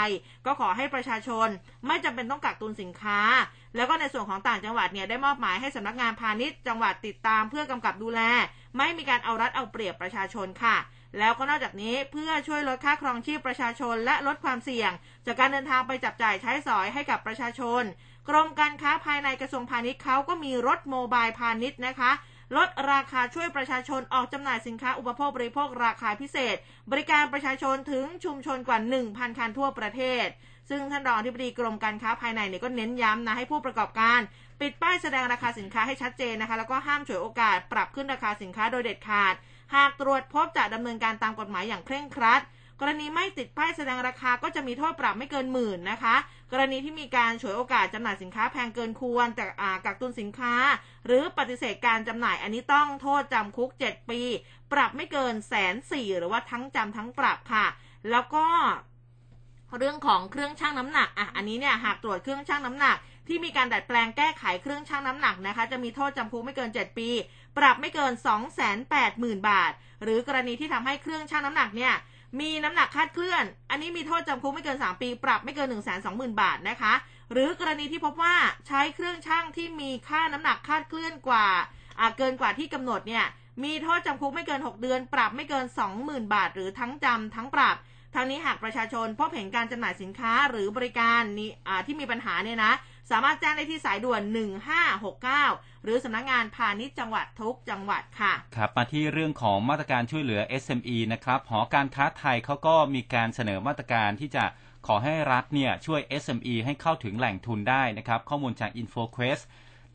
[0.47, 1.49] ก็ขอให้ประชาชน
[1.87, 3.21] ไม่จำเป็นต้องกักตุนสินค้า
[3.77, 8.21] แล้วก็ในส่วนของต่างจังหวัดเนี่ยได้มอบหมายให้สำนักงานพาณิชย์จังหวัดติดตามเพื่อกำกับดูแล
[8.77, 10.77] ไม่มีการเอารัดเอาเปรียบประชาชนค่ะ
[11.19, 14.91] แล้วก็นอกจากนี้เพื่อช่วยลดค่าครองชีพประชาชนและลดความเสี่ยง
[15.27, 17.83] จากการเดินทางไปจับจ่ายใช้สอยให้กับประชาชน
[18.29, 22.13] กรมการค้าภายในกระทรวงพาณิชย์เขาก็มีรถโมบายพาณิชย์นะคะ
[22.57, 26.57] ลดราคาช่วยประชาชนออกจำหน่ายสินค้าอุปโภคบริโภคราคาพิเศษ
[26.91, 30.27] บริการประชาชนถึงชุมชนกว่า 1,000 คันทั่วประเทศ
[30.71, 34.21] ซึ่งท่านรองที่ปดีกรมการค้าภายในเนี่ยก็เน้นย้ำนะให้ผู้ประกอบการ
[34.61, 39.35] ปิดป้ายแสดงราคาสินค้าให้ชัดเจนนะคะ แล้วก็ห้ามฉวยโอกาสปรับขึ้นราคาสินค้าโดยเด็ดขาด
[39.75, 42.43] หากตรวจพบจะดำเนินการตามกฎหมายอย่างเคร่งครัด
[42.81, 46.17] กรณีไม่ติดป้ายแสดงราคาก็จะมีโทษปรับไม่เกินหมื่นนะคะ
[46.53, 50.55] กรณีที่มีการฉวยโอกาสจำหน่ายสินค้าแพงเกินควรจากอากักตุนสินค้า
[51.07, 54.21] หรือปฏิเสธการจำหน่ายอันนี้ต้องโทษจำคุก 7 ปี
[54.73, 57.67] ปรับไม่เกินแสนสี่หรือว่าทั้งจำทั้งปรับค่ะ
[58.11, 58.47] แล้วก็
[59.79, 62.97] เรื่องของเครื่องชั่งน้ำหนักอะอันนี้เนี่ยหากตรวจเครื่องชั่งน้ำหนัก
[63.29, 67.09] ที่มีการดัดแปลงแก้ไขเครื่องชั่งน้ำหนักนะคะ จะมีโทษจำคุกไม่เกิน 7 ปี
[67.59, 68.13] ปรับไม่เกิน
[68.81, 69.73] 280,000 บาท
[70.03, 71.95] หรือกรณีที่ทำให้เครื่องชั่งน้ำหนักเนี่ย
[72.41, 76.93] มีน้ำหนักคาดเคลื่อน อันนี้มีโทษจำคุกไม่เกิน 3 ปี ปรับไม่เกิน 1 2 0 0 0 0 บาทนะคะ
[77.33, 78.35] หรือกรณีที่พบว่า
[78.69, 81.47] ใช้เครื่องชั่งที่มีค่าน้ำหนักคาดเคลื่อนกว่า
[82.19, 83.25] เกินกว่าที่กำหนดเนี่ย
[83.65, 85.65] มีโทษจำคุกไม่เกิน 6 เดือน ปรับไม่เกิน
[85.99, 87.77] 20,000 บาท หรือทั้งจำทั้งปรับ
[88.17, 91.51] ทั้งนี้หากประชาชนพบเห็นการจำหน่ายสินค้าหรือบริการนี้
[91.87, 92.73] ที่มีปัญหาเนี่ยนะ
[93.11, 94.23] สามารถแจ้งได้ที่สายด่วน
[95.03, 104.45] 1569 หรือสำนักงานพาณิชย์จังหวัดทุกจังหวัดค่ะ ครับ มาที่เรื่องของมาตรการช่วยเหลือ SME นะครับ หอการค้าไทยเขาก็มีการเสนอมาตรการที่จะ
[104.87, 109.45] ขอให้รัฐเนี่ยช่วย SME ให้เข้าถึงแหล่งทุนได้นะครับ ข้อมูลจาก InfoQuest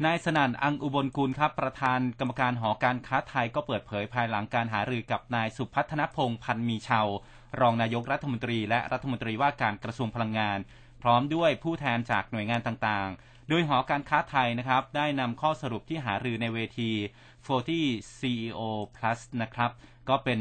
[0.05, 7.01] นายสนั่นอังอุบลกุลครับประธานกรรมการหอการค้าไทยก็เปิดเผยภายหลังการหารือกับนายสุพัฒนพงษ์พันมีเชา
[7.59, 10.59] รองนายกรัฐมนตรี และรัฐมนตรีว่าการกระทรวงพลังงาน
[11.01, 16.91] พร้อมด้วยผู้แทนจากหน่วยงานต่างๆ โดยหอการค้าไทยนะครับได้นำข้อสรุปที่หารือในเวที
[17.57, 18.61] 40 CEO
[18.95, 19.71] Plus นะครับ
[20.09, 20.39] ก็เป็น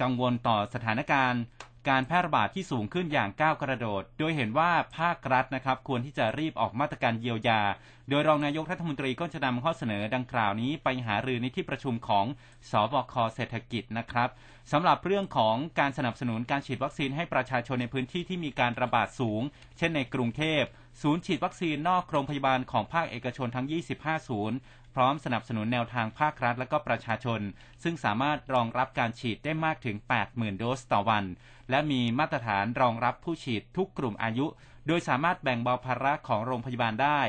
[0.00, 1.42] กังวลต่อสถานการณ์
[1.88, 7.60] การแพร่ระบาดที่สูงขึ้นอย่างก้าวกระโดด โดยเห็นว่าภาครัฐนะครับควรที่จะรีบออกมาตรการเยียวยา
[8.08, 12.26] โดยรองนายกรัฐมนตรีก็จะนำข้อเสนอดังกล่าวนี้ไปหารือในที่ประชุมของ
[12.70, 14.28] สบคเศรษฐกิจนะครับ
[14.72, 19.42] สำหรับเรื่องของการสนับสนุนการฉีดวัคซีนให้ประชาชนในพื้นที่ที่มีการระบาดสูง
[19.76, 20.62] เช่นในกรุงเทพ
[21.02, 23.66] ศูนย์ฉีดวัคซีนนอกโรงพยาบาลของภาคเอกชนทั้ง
[23.96, 24.56] 25 ศูนย์
[24.94, 27.40] พร้อมสนับสนุนแนวทางภาครัฐและก็ประชาชน
[27.82, 29.96] ซึ่งสามารถรองรับการฉีดได้มากถึง
[30.28, 31.24] 80,000 โดสต่อวัน
[31.70, 34.46] และมีมาตรฐานรองรับผู้ฉีดทุกกลุ่มอายุ
[34.86, 37.20] โดยสามารถแบ่งเบาภาระของโรงพยาบาลได้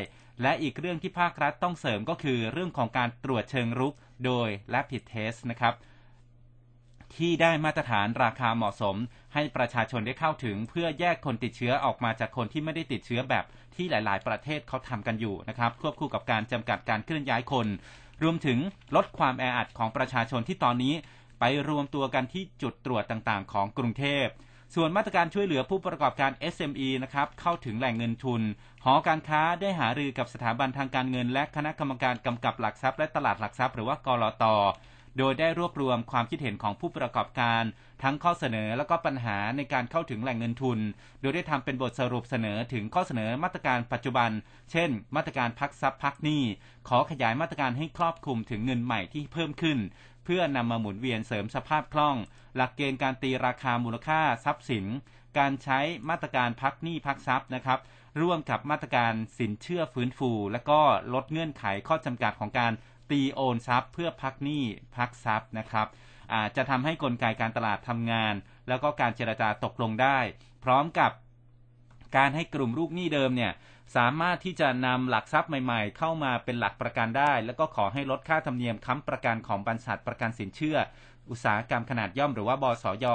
[0.42, 3.94] และอีกเรื่องที่ภาครัฐต้องเสริมก็คือเรื่องของการตรวจเชิงรุก
[4.26, 5.76] โดย Rapid Test นะครับ
[7.16, 8.96] ที่ได้มาตรฐานราคาเหมาะสม
[9.34, 13.46] ให้ประชาชนได้เข้าถึง เพื่อแยกคนติดเชื้อออกมาจากคนที่ไม่ได้ติดเชื้อแบบ
[13.76, 17.68] ที่หลาย ๆ ประเทศเขาทำกันอยู่นะครับควบคู่กับการจำกัดการเคลื่อนย้ายคน
[18.24, 18.60] รวมถึง
[18.96, 20.94] ลดความแออัดของประชาชนที่ตอนนี้
[21.40, 24.26] ไปรวมตัวกันที่จุดตรวจต่างๆ ของกรุงเทพ
[24.76, 28.42] ส่วนมาตรการช่วยเหลือผู้ประกอบการ SME นะครับเข้าถึงแหล่งเงินทุน
[28.86, 34.44] หอการค้าได้หารือกับสถาบันทางการเงิน และคณะกรรมการกำกับหลักทรัพย์และตลาดหลักทรัพย์หรือว่ากรอต
[35.20, 37.64] โดยได้รวบรวมความคิดเห็นของผู้ประกอบการ
[38.04, 40.80] ทั้งข้อเสนอและก็ปัญหาในการเข้าถึงแหล่งเงินทุน
[41.22, 44.30] โดยได้ทำเป็นบทสรุปเสนอถึงข้อเสนอมาตรการปัจจุบัน
[44.72, 46.44] เช่น มาตรการพักทรัพย์พักหนี้
[46.88, 49.80] ขอขยายมาตรการให้ครอบคลุมถึงเงินใหม่ที่เพิ่มขึ้น
[50.26, 52.16] เพื่อนำมาหมุนเวียนเสริมสภาพคล่อง
[52.56, 54.86] หลักเกณฑ์การตีราคามูลค่าทรัพย์สิน
[55.38, 57.80] การใช้มาตรการพักหนี้พักทรัพย์นะครับ
[58.22, 60.80] ร่วมกับมาตรการสินเชื่อฟื้นฟู และก็
[61.14, 62.74] ลดเงื่อนไขข้อจำกัดของการ
[63.12, 64.64] ตีโอนทรัพย์เพื่อพักหนี้
[64.96, 65.88] พักทรัพย์นะครับ
[66.56, 68.34] จะทำให้กลไกการตลาดทำงาน
[68.68, 70.18] แล้วก็การเจรจาตกลงได้
[70.64, 71.12] พร้อมกับ
[72.18, 73.52] การให้กลุ่มลูกหนี้เดิมเนี่ย
[73.96, 80.78] สามารถที่จะนำหลักทรัพย์ใหม่ๆ เข้ามาเป็นหลักประกันได้ แล้วก็ขอให้ลดค่าธรรมเนียมค้ำประกันของบรรษัทประกันสินเชื่อ
[81.30, 83.06] อุตสาหกรรมขนาดย่อมหรือว่าบสย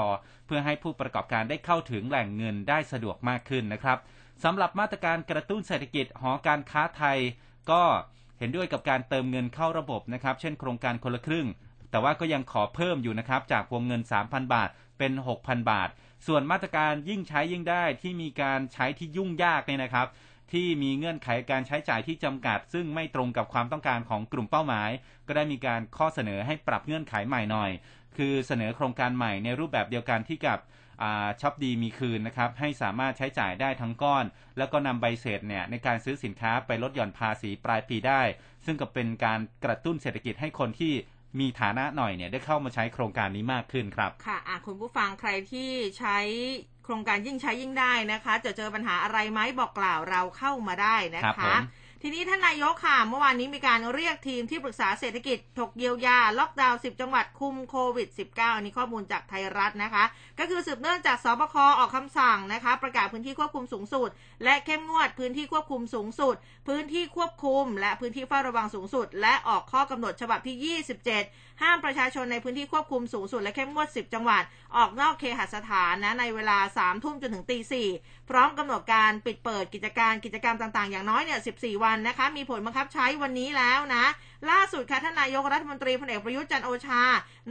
[0.46, 3.98] เพื่อให้ผู้ประกอบการได้เข้าถึงแหล่งเงินได้สะดวกมากขึ้นนะครับ
[4.44, 7.18] สำหรับมาตรการกระตุ้นเศรษฐกิจหอการค้าไทย
[7.70, 7.82] ก็
[8.38, 11.46] เห็นด้วยกับการเติมเงินเข้าระบบนะครับเช่นโครงการคนละครึ่ง
[11.90, 14.68] แต่ว่าก็ยังขอเพิ่มอยู่นะครับจากวงเงิน 3,000 บาท
[14.98, 15.88] เป็น 6,000 บาท
[16.26, 20.06] ส่วนมาตรการยิ่งใช้ยิ่งได้ที่มีการใช้ที่ยุ่งยากเนี่ยนะครับ
[20.52, 24.90] ที่มีเงื่อนไขการใช้จ่ายที่จำกัด ซึ่งไม่ตรงกับความต้องการของกลุ่มเป้าหมาย
[25.26, 27.70] ก็ได้มีการข้อเสนอให้ปรับเงื่อนไขใหม่หน่อย
[28.16, 30.58] คือเสนอโครงการใหม่ในรูปแบบเดียวกันที่กับ
[31.40, 34.24] ช็อปดีมีคืนนะครับให้สามารถใช้จ่ายได้ทั้งก้อน
[34.58, 38.22] แล้วก็นำใบเสร็จเนี่ยในการซื้อสินค้าไปลดหย่อนภาษีปลายปีได้
[38.64, 40.92] ซึ่งก็เป็นการกระตุ้นเศรษฐกิจให้คนที่
[41.40, 46.18] มีฐานะหน่อยเนี่ยได้เข้ามาใช้โครงการนี้มากขึ้นครับ ค่ะอะคุณผู้ฟังใครที่ใช้
[46.84, 51.58] โครงการยิ่งใช้ยิ่งได้นะคะ จะเจอปัญหาอะไรไหมบอกกล่าวเราเข้ามาได้นะครัคะบผม
[52.06, 60.04] ทีนี้ท่านนายกค่ะ เมื่อวานนี้มีการเรียกทีมที่ปรึกษาเศรษฐกิจ ถกเยียวยา ล็อกดาวน์ 10 จังหวัดคุมโควิด -19 อันนี้ข้อมูลจากไทยรัฐนะคะ
[60.38, 64.08] ก็คือสืบเนื่องจากสบคออกคำสั่งนะคะ ประกาศพื้นที่ควบคุมสูงสุด
[64.44, 66.34] และเข้มงวดพื้นที่ควบคุมสูงสุด
[66.68, 74.42] พื้นที่ควบคุม และพื้นที่เฝ้าระวังสูงสุด และออกข้อกำหนดฉบับที่ 27 ห้ามประชาชนในพื้นที่ควบคุมสูงสุดและเข้มงวด 10 จังหวัด
[74.76, 77.58] ออกนอกเคหสถานนะในเวลา 3 ทุ่มจนถึงตี
[77.94, 84.04] 4พร้อมกำหนดการปิดเปิดกิจการกิจกรรมต่างๆ อย่างน้อยเนี่ย 14 วันนะคะ มีผลบังคับใช้วันนี้แล้วนะ
[84.50, 87.02] ล่าสุดค่ะท่านนายกรัฐมนตรีพลเอกประยุทธ์จันทร์โอชา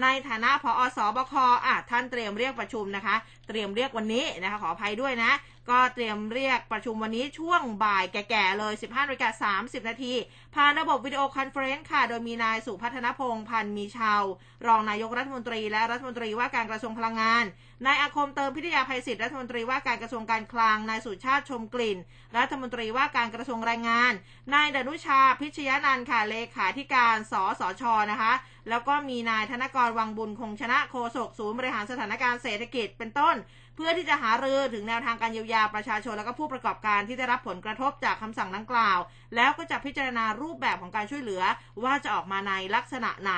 [0.02, 1.34] ในฐานะผอ.ศบค.
[1.66, 3.16] อะท่านเตรียมเรียกประชุมนะคะ
[3.48, 5.32] เตรียมเรียกวันนี้นะคะขออภัยด้วยนะ
[5.70, 10.14] ก็เตรียมเรียกประชุมวันนี้ช่วงบ่ายแก่ๆเลย 15นาฬิกา30 นาที
[10.56, 14.22] ผ่านระบบ video conference ค่ะ โดยมีนายสุพัฒนพงษ์พันธ์มีเชาว์
[14.68, 17.44] รองนายกรัฐมนตรีและรัฐมนตรีว่าการกระทรวงพลังงาน
[17.86, 21.98] นายอาคมเติมพิทยาภัยศิษย์รัฐมนตรีว่าการกระทรวงการคลัง นายสุชาติชมกลิ่น
[22.38, 24.14] รัฐมนตรีว่าการกระทรวงแรงงาน
[24.54, 28.34] นายดนุชาพิชยานันท์ค่ะเลขาธิการสสชนะคะ
[28.70, 33.36] แล้วก็มีนายธนกรวังบุญคงชนะโฆษกศูนย์บริหารสถานการณ์เศรษฐกิจเป็นต้น
[33.76, 39.00] เพื่อที่จะหารือถึงแนวทางการเยียวยาประชาชนและก็ผู้ประกอบการที่ได้รับผลกระทบจากคำสั่งดังกล่าว
[39.36, 41.44] แล้วก็จะพิจารณารูปแบบของการช่วยเหลือ
[41.84, 43.34] ว่าจะออกมาในลักษณะไหน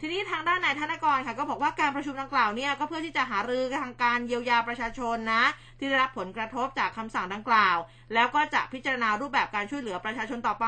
[0.00, 5.44] ทีนี้ทางด้านนายธนกรค่ะก็บอกว่าการประชุมดังกล่าวเนี่ยก็เพื่อที่จะหารือทางการเยียวยาประชาชนนะ
[5.78, 7.76] ที่ได้รับผลกระทบจากคำสั่งดังกล่าว
[8.14, 10.66] แล้วก็จะพิจารณารูปแบบการช่วยเหลือประชาชนต่อไป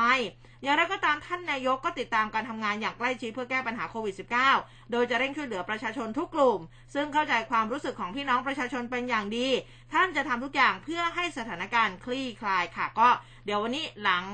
[0.63, 4.15] อย่างไรก็ตามท่านนายกก็ติดตามการทำงานอย่างใกล้ชิดเพื่อแก้ปัญหาโควิด
[4.49, 6.59] -19 โดยจะเร่งช่วยเหลือประชาชนทุกกลุ่ม
[6.93, 9.47] ซึ่งเข้าใจความรู้สึกของพี่น้องประชาชนเป็นอย่างดี
[9.93, 13.07] ท่านจะทำทุกอย่างเพื่อให้สถานการณ์คลี่คลายค่ะ ก็
[13.45, 14.25] เดี๋ยววันนี้หลัง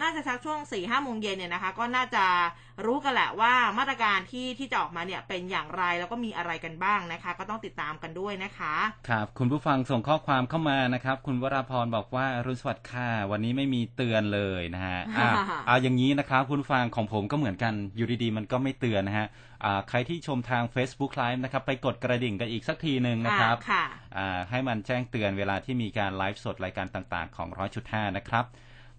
[0.00, 2.24] น่าจะสักช่วง4ี่ห้าโมงเย็นเนี่ยนะคะ ก็น่าจะ
[2.86, 8.74] รู้กันแหละว่ามาตรการที่ที่จะออกมาเนี่ยเป็นอย่างไรแล้วก็มีอะไรกันบ้างนะคะ ก็ต้องติดตามกันด้วยนะคะ
[9.08, 15.28] ครับ คุณผู้ฟังส่งข้อความเข้ามานะครับ คุณวราพรบอกว่าอรุณสวัสดิ์ค่ะวันนี้ไม่มีเตือนเลยนะฮะอ่า
[15.66, 19.26] เอาอย่างนี้นะครับคุณผู้ฟังของผมก็เหมือนกันอยู่ดีๆมันก็ไม่เตือนนะฮะ
[19.64, 23.84] อ่าใครที่ชมทาง Facebook Live นะครับ ไปกดกระดิ่งกันอีกสักทีหนึ่งนะครับอ่าค่ะ
[24.16, 28.46] อ่าให้มันแจ้งเตือนเวลาที่มีการไลฟ์สดรายการต่างๆ ของร้อยจุดห้านะครับ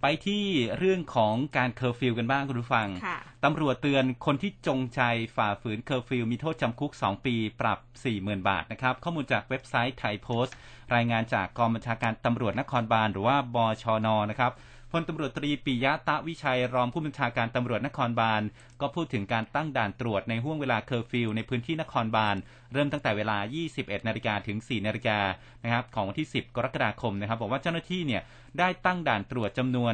[0.02, 0.44] ไปที่
[0.78, 5.02] เรื่องของการเคอร์ฟิวกันบ้างคุณผู้ฟังค่ะตำรวจเตือนคนที่จงใจ
[5.36, 7.80] ฝ่าฝืนเคอร์ฟิวมีโทษจำคุก 2 ปีปรับ
[8.14, 10.56] 40,000 บาทนะครับ ข้อมูลจากเว็บไซต์ไทยโพสต์
[10.96, 14.54] รายงานจากกองบัญชาการตำรวจนครบาลหรือว่าบชนนะครับ
[14.92, 18.42] พลตำรวจตรีปิยะต๊ะวิชัยรองผู้บัญชาการตำรวจนครบาล
[18.82, 22.36] ก็พูดถึงการตั้งด่านตรวจในห้วงเวลาเคอร์ฟิวในพื้นที่นครบาล
[22.74, 23.38] เริ่มตั้งแต่เวลา
[23.72, 25.20] 21 นาฬิกาถึง 4 นาฬิกา
[25.64, 28.22] นะครับของวันที่ 10 กรกฎาคมนะครับ บอกว่าเจ้าหน้าที่เนี่ย
[28.60, 29.94] ได้ตั้งด่านตรวจจำนวน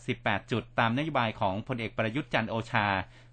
[0.00, 2.86] 88 จุดตามนโยบายของพลเอกประยุทธ์จันโอชา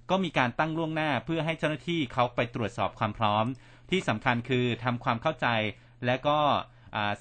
[0.09, 3.45] ก็มีการตั้งล่วงหน้าเพื่อให้เจ้าหน้าที่เขาไปตรวจสอบความพร้อม
[3.91, 5.47] ที่สำคัญคือทำความเข้าใจ
[6.05, 6.39] และก็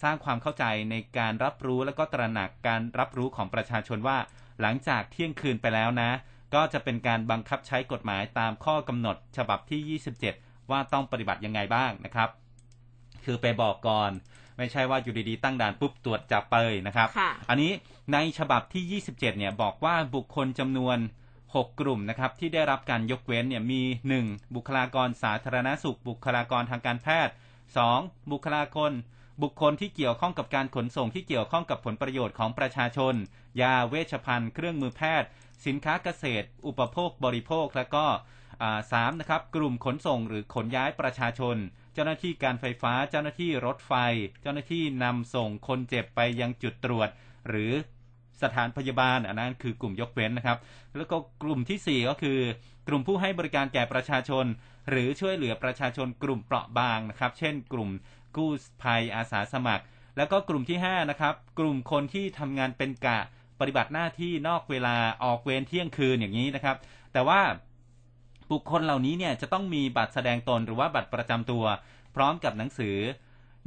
[0.03, 4.19] สร้างความเข้าใจในการรับรู้และก็ตระหนักการรับรู้ของประชาชนว่า
[4.61, 6.11] หลังจากเที่ยงคืนไปแล้วนะ
[6.55, 10.01] ก็จะเป็นการบังคับใช้กฎหมายตามข้อกำหนดฉบับที่
[10.41, 12.29] 27 ว่าต้องปฏิบัติยังไงบ้างนะครับ
[13.25, 14.11] คือไปบอกก่อน
[14.57, 16.55] ไม่ใช่ว่าอยู่ดีๆตั้งด่านปุ๊บตรวจจับไป
[16.87, 17.73] นะครับค่ะอันนี้
[18.13, 20.99] ในฉบับที่ 27 เนี่ยบอกว่าบุคคลจำนวน
[21.39, 23.83] 6 กลุ่มนะครับที่ได้รับการยกเว้นเนี่ยมี
[24.19, 24.55] 1.
[24.55, 27.35] บุคลากรสาธารณสุข บุคลากรทางการแพทย์
[27.83, 28.31] 2.
[28.33, 28.93] บุคลากร
[29.43, 33.15] บุคคลที่เกี่ยวข้องกับการขนส่งที่เกี่ยวข้องกับผลประโยชน์ของประชาชน
[33.61, 35.29] ยาเวชภัณฑ์ เครื่องมือแพทย์
[35.67, 38.07] สินค้าเกษตร อุปโภคบริโภค และก็
[38.63, 41.57] อ่าสามนะครับ กลุ่มขนส่งหรือขนย้ายประชาชน
[41.95, 43.93] เจ้าหน้าที่การไฟฟ้า เจ้าหน้าที่รถไฟ
[44.43, 47.09] เจ้าหน้าที่นำส่งคนเจ็บไปยังจุดตรวจ
[47.49, 47.73] หรือ
[48.43, 50.59] สถานพยาบาลอันนั้นคือกลุ่มยกเว้นนะครับ
[50.97, 52.39] แล้วก็กลุ่มที่ 4 ก็คือ
[52.89, 54.45] กลุ่มผู้ให้บริการแก่ประชาชน
[54.91, 57.91] หรือช่วยเหลือประชาชนกลุ่มเปราะบางนะครับ เช่น กลุ่ม
[58.37, 58.51] กู้
[58.83, 59.85] ภัยอาสาสมัคร
[60.17, 63.19] แล้วก็กลุ่มที่5นะครับกลุ่มคนที่ทำงานเป็นกะ
[63.61, 66.77] ปฏิบัติหน้าที่นอกเวลาออกเวรเที่ยงคืนอย่างนี้นะครับ
[67.13, 67.41] แต่ว่า
[68.51, 71.65] บุคคลเหล่านี้เนี่ยจะต้องมีบัตรแสดงตนหรือว่าบัตรประจำตัว
[72.15, 72.97] พร้อมกับหนังสือ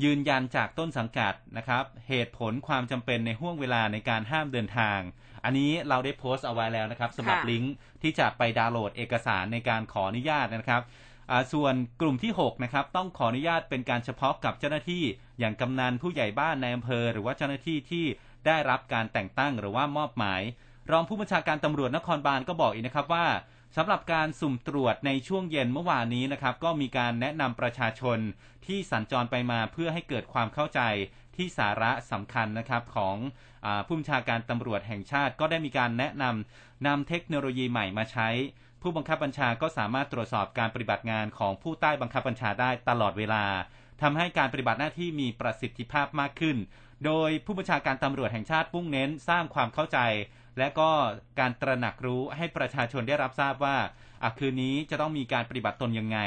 [0.04, 5.00] ยืนยันจากต้นสังกัดนะครับ เหตุผลความจำเป็นในห่วงเวลาในการห้ามเดินทาง
[5.44, 10.82] อันนี้เราได้โพสต์เอาไว้แล้วนะครับสำหรับค่ะลิงก์ที่จะไปดาวน์โหลดเอกสารในการขออนุญาตนะครับ
[11.32, 15.04] อ่าส่วนกลุ่มที่6นะครับต้องขออนุญาตเป็นการเฉพาะกับเจ้าหน้าที่
[15.40, 18.06] อย่างกำนันผู้ใหญ่บ้านในอำเภอ หรือว่าเจ้าหน้าที่ที่
[18.46, 20.42] ได้รับการแต่งตั้งหรือว่ามอบหมาย
[20.92, 23.26] รองผู้บัญชาการตำรวจนครบาลก็บอกอีกนะครับว่า
[23.76, 28.20] สำหรับการสุ่มตรวจในช่วงเย็นเมื่อวานนี้นะครับ ก็มีการแนะนำประชาชน
[28.65, 30.82] ที่สัญจรไปมาเพื่อให้เกิดความเข้าใจ
[31.36, 33.15] ที่สาระสำคัญนะครับของ
[33.65, 38.30] อผู้บัญชาการตำรวจแห่งชาติ ก็ได้มีการแนะนำนำเทคโนโลยีใหม่มาใช้
[38.82, 43.45] ผู้บังคับบัญชาก็สามารถตรวจสอบการปฏิบัติงานของผู้ใต้บังคับบัญชาได้ตลอดเวลา
[44.01, 46.57] ทำให้การปฏิบัติหน้าที่มีประสิทธิภาพมากขึ้น
[47.05, 49.99] โดยผู้บัญชาการตำรวจแห่งชาติมุ่งเน้นสร้างความเข้าใจ
[50.58, 50.89] และก็
[51.39, 53.78] การตระหนักรู้ให้ประชาชนได้รับทราบว่า
[54.24, 56.20] อคืนนี้จะต้องมีการปฏิบัติตนยังไง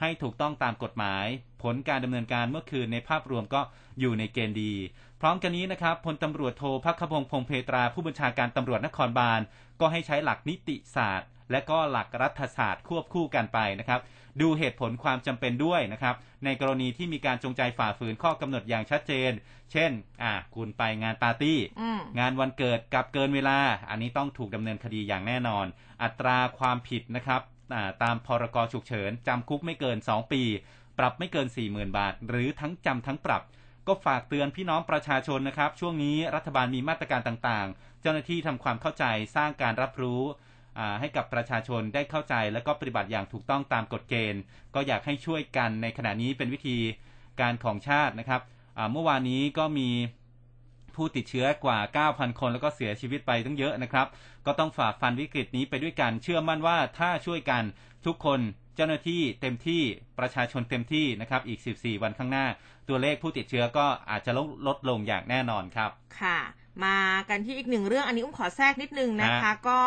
[0.00, 1.26] ให้ถูกต้องตามกฎหมาย
[1.62, 3.60] ผลการดำเนินการเมื่อคืนในภาพรวมก็
[4.00, 4.72] อยู่ในเกณฑ์ดี
[5.20, 9.40] พร้อมกันนี้นะครับพลตำรวจโทพักขพงพงเพตราผู้บัญชาการตำรวจนครบาล
[9.80, 14.00] ก็ให้ใช้หลักนิติศาสตร์ และก็หลักรัฐศาสตร์ควบคู่กันไปนะครับ
[14.40, 16.14] ดูเหตุผลความจำเป็นด้วยนะครับ
[16.44, 19.32] ในกรณีที่มีการจงใจฝ่าฝืนข้อกำหนดอย่างชัดเจน
[19.72, 19.90] เช่น
[20.22, 23.58] อ่า คุณไปงานปาร์ตี้อืมงานวันเกิดกับเกินเวลา
[23.90, 25.66] อันนี้ต้องถูกดำเนินคดีอย่างแน่นอน
[26.02, 27.40] อัตราความผิดนะครับ
[27.74, 30.42] อ่าตามพรกฉุกเฉินจำคุกไม่เกิน 2 ปี
[30.98, 33.42] ปรับไม่เกิน 40,000 บาท หรือทั้งจำทั้งปรับ
[33.86, 39.04] ก็ฝากเตือนพี่น้องประชาชนนะครับ ช่วงนี้รัฐบาลมีมาตรการต่างๆ เจ้าหน้าที่ทำความเข้าใจ
[39.36, 40.53] สร้างการรับรู้อ่า
[41.00, 44.40] ให้กับประชาชนได้เข้าใจและก็ปฏิบัติอย่างถูกต้องตามกฎเกณฑ์
[44.74, 46.76] ก็อยากให้ช่วยกันในขณะนี้เป็นวิธี
[47.40, 48.40] การของชาตินะครับ
[48.92, 49.90] เมื่อวานนี้ก็มี
[50.94, 51.78] ผู้ติดเชื้อกว่า
[52.10, 54.06] 9,000 คนแล้วก็เสียชีวิตไปตั้งเยอะนะครับ
[54.46, 57.62] ก็ต้องฝ่าฟันวิกฤตนี้ไปด้วยกัน เชื่อมั่นว่าถ้าช่วยกัน
[58.06, 58.40] ทุกคน
[58.76, 59.82] เจ้าหน้าที่เต็มที่
[60.18, 62.46] ประชาชนเต็มที่นะครับ อีก 14 วันข้างหน้า
[62.88, 66.38] ตัวเลขผู้ติดเชื้อก็อาจจะลดลดลงอย่างแน่นอนครับ ค่ะ
[66.84, 66.98] มา
[67.28, 69.80] กันที่อีกหนึ่งเรื่องอันนี้อุ้มขอแทรกนิดนึงนะคะฮะก็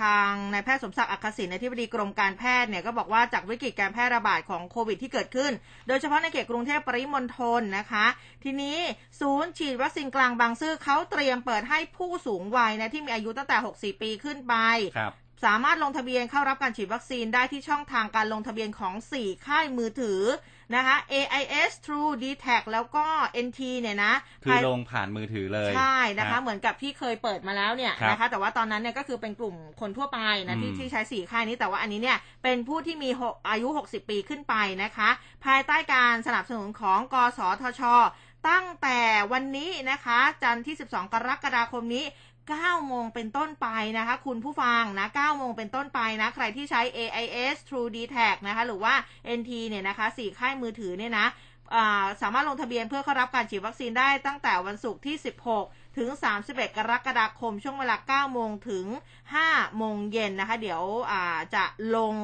[0.00, 5.52] ทางนายแพทย์สมศักดิ์อักษิณอธิบดีกรมการแพทย์เนี่ยก็บอกว่าจากวิกฤตการแพร่ระบาดของโควิดที่เกิดขึ้น
[5.88, 8.06] โดยเฉพาะในเขตกรุงเทพปริมณฑลนะคะ
[8.44, 8.78] ทีนี้
[9.20, 14.54] ศูนย์ฉีดวัคซีนกลางบางซื่อเขาเตรียมเปิดให้ผู้สูงวัยนะที่มีอายุตั้งแต่ 64 ปีขึ้นไป
[14.98, 15.14] ครับ
[15.44, 20.20] สามารถลงทะเบียนเข้ารับการฉีดวัคซีนได้ที่ช่องทางการลงทะเบียนของ 4 ค่ายมือถือ
[20.74, 23.04] นะคะ AIS True d t a c แล้วก็
[23.46, 24.14] NT เนี่ยนะ
[24.44, 30.18] คือลงผ่านมือถือเลยใช่นะคะฮเหมือนกับที่เคยเปิดมาแล้วเนี่ยครับนะคะแต่ว่าตอนนั้นเนี่ยก็คือเป็นกลุ่มคนทั่วไป
[30.48, 35.10] นะที่อืมที่ใช้สี่ค่ายนี้แต่ว่าอันนี้เนี่ยเป็นผู้ที่มีหกอายุ 60 ปีขึ้นไปนะคะ
[35.44, 37.82] ภายใต้การสนับสนุนของกสทช
[38.48, 38.98] ตั้งแต่
[39.32, 42.04] วันนี้นะคะ จันทร์ที่ 12 กรกฎาคมนี้
[42.58, 48.94] 9 โมงเป็นต้นไปนะคะ คุณผู้ฟังนะ 9 โมงเป็นต้นไปนะ ใครที่ใช้ AIS True d t a c นะคะ หรือว่า
[49.38, 55.16] NT เนี่ยนะคะสี่ค่ายมือถือเนี่ยนะาสามารถลงทะเบียนเพื่อเข้ารับการฉีดวัคซีนได้ตั้งแต่วันศุกร์ที่
[55.56, 56.08] 16 ถึง
[56.44, 58.86] 31 กรกฎาคม ช่วงเวลา 9 โมงถึง
[59.32, 60.82] 5 โมงเย็นนะคะ เดี๋ยว
[61.54, 61.64] จะ
[61.96, 62.14] ลง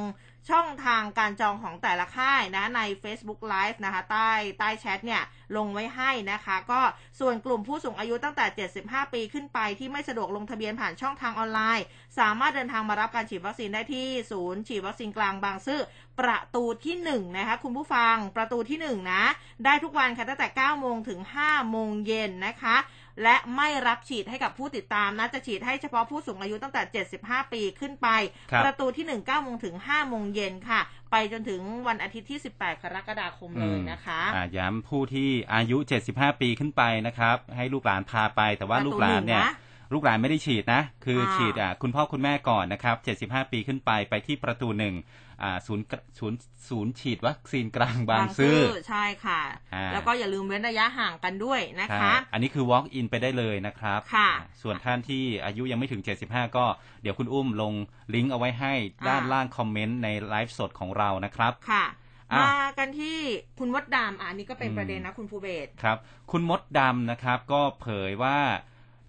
[0.51, 5.23] ช่องทางการจองของแต่ละค่ายนะใน Facebook Live นะคะ ใต้ใต้แชทเนี่ย
[5.57, 6.81] ลงไว้ให้นะคะ ก็
[7.21, 11.85] ส่วนกลุ่มผู้สูงอายุตั้งแต่ 75 ปีขึ้นไปที่ไม่สะดวกลงทะเบียนผ่านช่องทางออนไลน์
[12.19, 15.81] สามารถเดินทางมารับการฉีดวัคซีนได้ที่ศูนย์ฉีดวัคซีนกลางบางซื่อ
[16.21, 19.23] ประตูที่หนึ่งนะคะคุณผู้ฟังประตูที่หนึ่งนะ
[19.65, 22.77] ได้ทุกวันค่ะตั้งแต่ 9 โมงถึง 5 โมงเย็นนะคะ
[23.23, 28.09] และไม่รับฉีดให้กับผู้ติดตามนะจะฉีดให้เฉพาะผู้สูงอายุตั้งแต่ 75 ปีขึ้นไป
[28.53, 35.77] ครับประตูที่ 1 9โมงถึง 5 โมงเย็นค่ะ ไปจนถึงวันอาทิตย์ที่ 18 กรกฎาคมเลยนะคะอ่าย้ำผู้ที่อายุ
[36.09, 45.26] 75 ปีขึ้นไปนะครับ ให้ลูกหลานพาไป แต่ว่าลูกหลานเนี่ยประตูหนึ่งนะลูกหลานไม่ได้ฉีดนะ คืออาฉีดอ่าคุณพ่อคุณแม่ก่อนนะครับ 75 ปีขึ้นไปไปที่ประตูหนึ่งอ่า
[45.67, 45.85] ศูนย์
[46.19, 49.41] ศูนย์ศูนย์ฉีดวัคซีนกลางบางซื่อใช่ค่ะ
[49.75, 56.65] อ่าแล้วก็อย่าลืมเว้นระยะห่างกันด้วยนะใช่คะ อันนี้คือ walk in ไปได้เลยนะครับค่ะอ่าส่วนท่านที่อายุยังไม่ถึง 75 ก็
[57.03, 57.73] เดี๋ยวคุณอุ้มลง
[58.15, 58.73] ลิงก์เอาไว้ให้
[59.09, 61.85] ด้านอ่าล่างคอมเมนต์ในไลฟ์สดของเรานะครับค่ะ
[62.33, 63.19] อะมากันที่
[63.59, 65.99] คุณมดดำอะอันนี้ก็เป็นอืมประเด็นนะคุณภูเบศครับ
[66.31, 68.39] คุณมดดำนะครับก็เผยว่า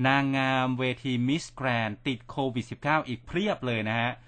[0.07, 4.26] นางงามเวทีมิสแกรนติดโควิด -19 อีกเพียบเลยนะฮะอ่า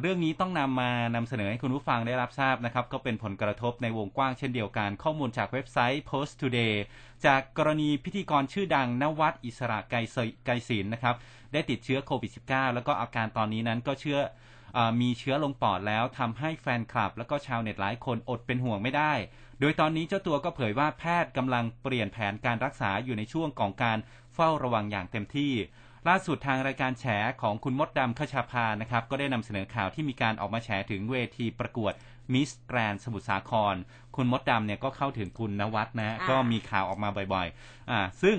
[0.00, 6.74] เรื่องนี้ต้องนำมานำเสนอให้คุณผู้ฟังได้รับทราบนะครับ ก็เป็นผลกระทบในวงกว้างเช่นเดียวกัน ข้อมูลจากเว็บไซต์ Post Today
[7.26, 9.94] จากกรณีพิธีกรชื่อดังนวัดอิสระไก
[10.50, 11.14] รศิลป์นะครับ
[11.52, 14.20] ได้ติดเชื้อโควิด -19 แล้วก็อาการตอนนี้นั้นก็เชื่อ
[14.76, 19.12] อมีเชื้อลงปอดแล้วทำให้แฟนคลับ แล้วก็ชาวเน็ตหลายคนอดเป็นห่วงไม่ได้
[19.60, 23.98] โดยตอนนี้เจ้าตัวก็เผยว่าแพทย์กำลังเปลี่ยนแผนการรักษาอยู่ในช่วงของการ
[24.34, 25.52] เฝ้าระวังอย่างเต็มที่
[26.08, 27.04] ล่าสุดทางรายการแฉ
[27.42, 31.92] ของคุณมดดำคชาภานะครับ ก็ได้นำเสนอข่าวที่มีการออกมาแฉถึงเวทีประกวด
[32.32, 33.74] มิสแกรนด์สมุทรสาคร
[34.16, 38.38] คุณมดดำเนี่ยก็เข้าถึงคุณณวัฒน์นะอ่าก็มีข่าวออกมาบ่อยๆ อ่า ซึ่ง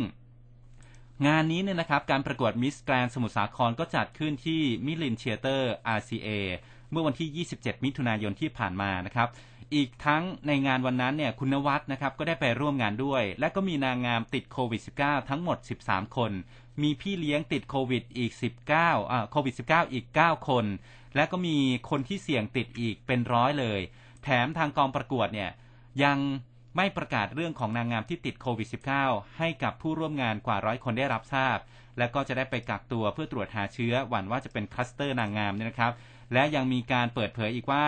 [1.28, 6.30] งานนี้เนี่ยนะครับ การประกวดมิสแกรนด์สมุทรสาครก็จัดขึ้นที่มิลินเธียเตอร์ RCA
[6.92, 9.30] เมื่อวันที่ 27 มิถุนายนที่ผ่านมานะครับ
[9.76, 16.32] อีกทั้งในงานวันนั้นเนี่ยคุณณวัฒน์นะครับก็ได้ไปร่วมงานด้วย และก็มีนางงามติดโควิด -19 ทั้งหมด 13 คน
[16.82, 18.32] มีพี่เลี้ยงติดโควิดอีก
[18.72, 20.66] 19อ่าโควิด -19 อีก 9 คน
[21.16, 21.58] และก็มี
[21.90, 23.80] คนที่เสี่ยงติดอีกเป็นร้อยเลย
[24.24, 25.52] แถมทางกองประกวดเนี่ย
[26.04, 26.18] ยัง
[26.78, 28.68] ไม่ประกาศเรื่องของนางงามที่ติดโควิด
[29.02, 31.58] -19 ให้กับผู้ร่วมงานกว่าร้อยคนได้รับทราบ
[31.98, 35.94] และก็จะได้ไปกักตัวเพื่อตรวจหาเชื้อหวั่นว่าจะเป็นคลัสเตอร์นางงามเนี่ยนะครับ
[36.34, 37.86] และยังมีการเปิดเผยอีกว่า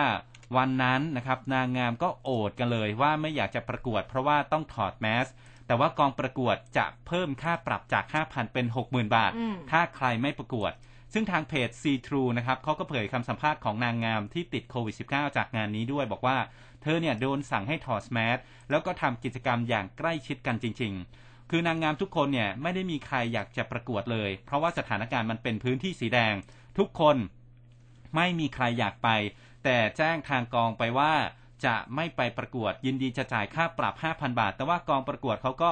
[0.56, 5.26] วันนั้นนะครับนางงามก็โอดกันเลยว่าไม่อยากจะประกวดเพราะว่าต้องถอดแมส
[5.66, 10.72] แต่ว่ากองประกวดจะเพิ่มค่าปรับจาก 5,000 เป็น 60,000 บาทอืมถ้าใครไม่ประกวด
[11.12, 16.38] ซึ่งทางเพจ See True นะครับเขาก็เผยคำสัมภาษณ์ของนางงามที่ติดโควิด -19 จากงานนี้ด้วยบอกว่า
[16.82, 18.38] เธอเนี่ยโดนสั่งให้ถอดแมส
[18.70, 20.92] แล้วก็ทำกิจกรรมอย่างใกล้ชิดกันจริง
[21.22, 26.34] ๆคือนางงามทุกคนเนี่ยไม่ได้มีใครอยากจะประกวดเลย เพราะว่าสถานการณ์มันเป็นพื้นที่สีแดง
[26.78, 27.16] ทุกคน
[28.16, 29.08] ไม่มีใครอยากไป
[29.64, 31.12] แต่แจ้งทางกองไปว่า
[31.64, 35.70] จะไม่ไปประกวด ยินดีจะจ่ายค่าปรับ 5,000 บาท แต่ว่ากองประกวดเขาก็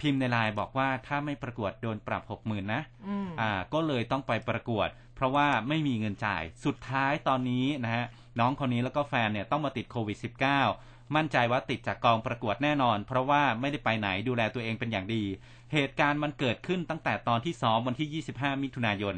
[0.00, 8.04] พิมพ์ในไลน์บอกว่าถ้าไม่ประกวดโดนปรับ60,000นะอืมอ่า ก็เลยต้องไปประกวด เพราะว่าไม่มีเงินจ่ายสุดท้ายตอนนี้นะฮะ
[8.40, 10.18] น้องคนนี้แล้วก็แฟนเนี่ยต้องมาติดโควิด
[10.62, 15.24] -19 มั่นใจว่าติดจากกองประกวดแน่นอน เพราะว่าไม่ได้ไปไหนดูแลตัวเองเป็นอย่างดี
[15.72, 19.16] เหตุการณ์มันเกิดขึ้นตั้งแต่ตอนที่ซ้อมวันที่ 25 มิถุนายน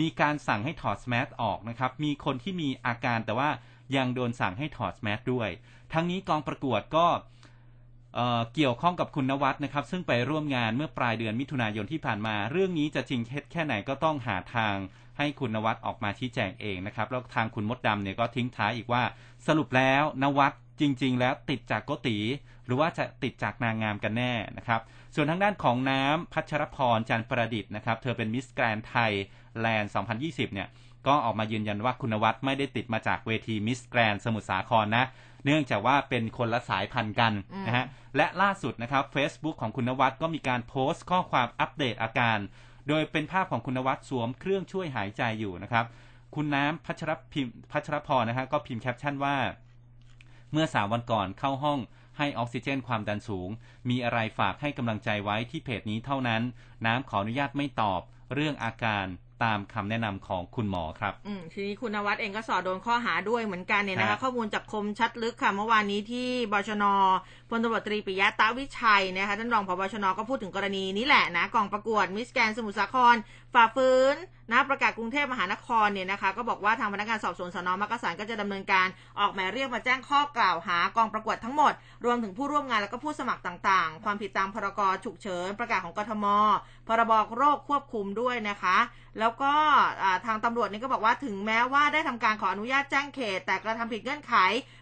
[0.00, 3.50] มีการสั่งให้ถอดแมสออกนะครับ มีคนที่มีอาการแต่ว่า
[3.96, 5.48] ยังโดนสั่งให้ถอดแมสด้วย
[5.92, 7.06] ทั้งนี้กองประกวดก็
[8.14, 14.76] เอ่อเกี่ยวข้องกับคุณนวัดนะครับ ซึ่งไปร่วมงานเมื่อปลายเดือนมิถุนายนที่ผ่านมา เรื่องนี้จะจริงเท็จแค่ไหนก็ต้องหาทาง
[15.18, 19.02] ให้คุณนวัดออกมาชี้แจงเองนะครับ แล้วทางคุณมดดำเนี่ยก็ทิ้งท้ายอีกว่า
[19.46, 22.18] สรุปแล้วนวัดจริง ๆ แล้วติดจากโกติ
[22.66, 24.80] หรือว่าจะติดจากนางงามกันแน่นะครับ
[25.14, 29.12] ส่วนทางด้านของน้ำพัชรพรจันประดิษฐ์นะครับ เธอเป็นมิสแกรนไทย
[29.60, 30.68] แลนด์ 2020 เนี่ย
[31.06, 35.04] ก็ออกมายืนยันว่าคุณณวัฒน์ไม่ได้ติดมาจากเวทีมิสแกรนด์สมุทรสาครนะ
[35.44, 37.84] เนื่องจากว่าเป็นคนละสายพันธุ์กันอืมนะฮะ
[38.16, 42.38] และล่าสุดนะครับ Facebook ของคุณณวัฒน์ก็มีการโพสต์ข้อความอัปเดตอาการ
[42.88, 45.84] โดยเป็นภาพของคุณณวัฒน์สวมเครื่องช่วยหายใจอยู่นะครับ
[46.34, 49.36] คุณน้ำพัชรพิมพ์พัชรพรนะฮะก็พิมพ์แคปชั่นว่า
[50.52, 51.78] เมื่อสามวันก่อนเข้าห้อง
[52.18, 53.48] ให้ออกซิเจนความดันสูง
[53.88, 56.42] มีอะไรฝากให้กำลังใจไว้ที่เพจนี้เท่านั้น
[56.86, 58.00] น้ำขออนุญาตไม่ตอบ
[58.34, 59.06] เรื่องอาการ
[59.44, 66.84] ตามคำแนะนำของคุณหมอครับ อืมทีนี้คุณนวัดเองก็สอดโดนข้อหาด้วยเหมือนกันเนี่ยนะครัคะบข้อมูลจากคมชัดลึกค่ะเมื่อวานนี้ที่บชน
[67.50, 73.16] พลตำรวจตรีปิยะตาวิชัยนะคะท่านรองผบชนก็พูดถึงกรณีนี้แหละนะกองประกวดมิสแกนสมุทรสาคร
[73.54, 74.16] ฝ่าฝืน
[74.52, 78.86] นะประกาศกรุงเทพมหานครเนี่ยนะคะก็บอกว่าทางพนักงานสอบสวนสนมักกะสันก็จะดำเนินการ
[79.18, 81.72] ออกหมายเรียกมาแจ้งข้อกล่าวหากองประกวดทั้งหมด
[82.04, 86.26] รวมถึงผู้ร่วมงานแล้วก็ผู้สมัครต่างๆ ความผิดตามพรกฉุกเฉินประกาศของกทม
[86.88, 88.78] พรบโรคควบคุมด้วยนะคะ
[89.20, 89.52] แล้วก็
[90.26, 94.34] ทางตำรวจนี่ก็บอกว่าถึงแม้ว่าได้ทำการขออนุญาตแจ้งเขต แต่กระทำผิดเงื่อนไข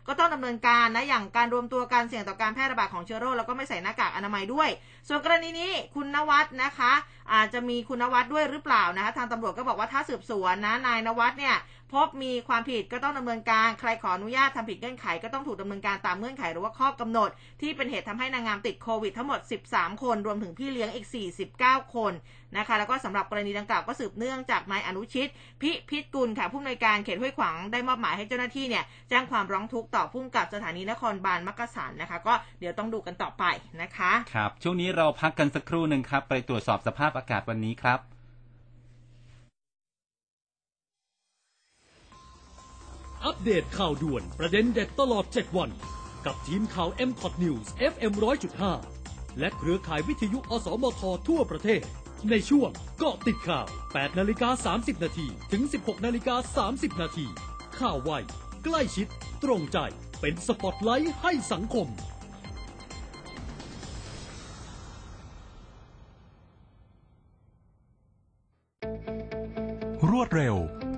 [0.07, 4.69] ก็ต้องดำเนินการนะอย่างการรวมตัวการเสี่ยงต่อการแพร่ระบาดของเชื้อโรคแล้วก็ไม่ใส่หน้ากากอนามัยด้วย
[5.09, 6.93] ส่วนกรณีนี้คุณนวัดนะคะ
[7.33, 11.57] อาจจะมีคุณนวัดด้วยหรือเปล่านะคะ ทางตำรวจก็บอกว่าถ้าสืบสวนนะนายนวัดเนี่ย
[11.95, 17.31] พบมีความผิดก็ต้องดำเนินการใครขออนุญาตทำผิดเงื่อนไขก็ต้องถูกดำเนินการตามเงื่อนไขหรือว่าข้อกำหนด
[17.61, 19.41] ที่เป็นเหตุทำให้นางงามติดโควิดทั้งหมด
[19.71, 21.07] 13 คน รวมถึงพี่เลี้ยงอีก
[21.51, 22.13] 49 คน
[22.57, 25.29] นะคะแล้วก็สำหรับกรณีดังกล่าวก็สืบเนื่องจากนายอนุชิต
[25.63, 33.45] พิพิธกุลค่ะผู้อำนวยการเขตห้วยขวางได้มอบหมายให้เจ้าหน้าที่เนี่ยแจ้งความร้องทุกข์ต่อผู้กำกับสถานีนครบาลมักกะสันนะคะ ก็เดี๋ยวต้องดูกันต่อไป
[33.83, 38.14] นะคะ ครับ ช่วงนี้เราพักกันสักครู่หนึ่งครับ ไปตรวจสอบสภาพอากาศวันนี้ครับ
[43.27, 45.71] อัปเดตข่าวด่วนประเด็นเด็ดตลอด 7 วัน
[46.27, 48.13] กับทีมข่าว m c o t News FM
[48.75, 51.83] 100.5 และเครือข่ายวิทยุ อสมท ทั่วประเทศ
[52.31, 57.27] ในช่วงเกาะติดข่าว 8นาฬิกา30 นาทีถึง 16นาฬิกา30 นาที
[57.81, 58.11] ข่าวไว
[58.65, 59.07] ใกล้ชิด
[59.45, 59.79] ตรงใจ
[60.21, 61.89] เป็นสปอตไลท์ให้สังคม
[70.11, 70.57] รวดเร็ว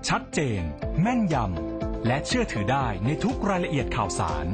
[0.08, 0.62] ชัดเจน
[1.00, 1.75] แม่นยำ
[2.06, 4.46] และเชื่อถือได้ในทุกรายละเอียดข่าวสาร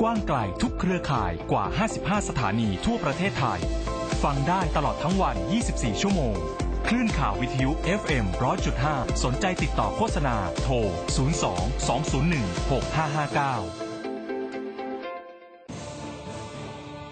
[0.00, 1.64] กว้างไกลทุกเครือข่ายกว่า
[1.96, 3.60] 55 สถานีทั่วประเทศไทย
[4.22, 5.36] ฟังได้ตลอดทั้งวัน
[5.68, 6.34] 24 ชั่วโมง
[6.88, 7.70] คลื่นข่าววิทยุ
[8.00, 8.26] FM
[8.74, 10.86] 100.5 สนใจติดต่อโฆษณา โทร 02
[11.88, 12.44] 201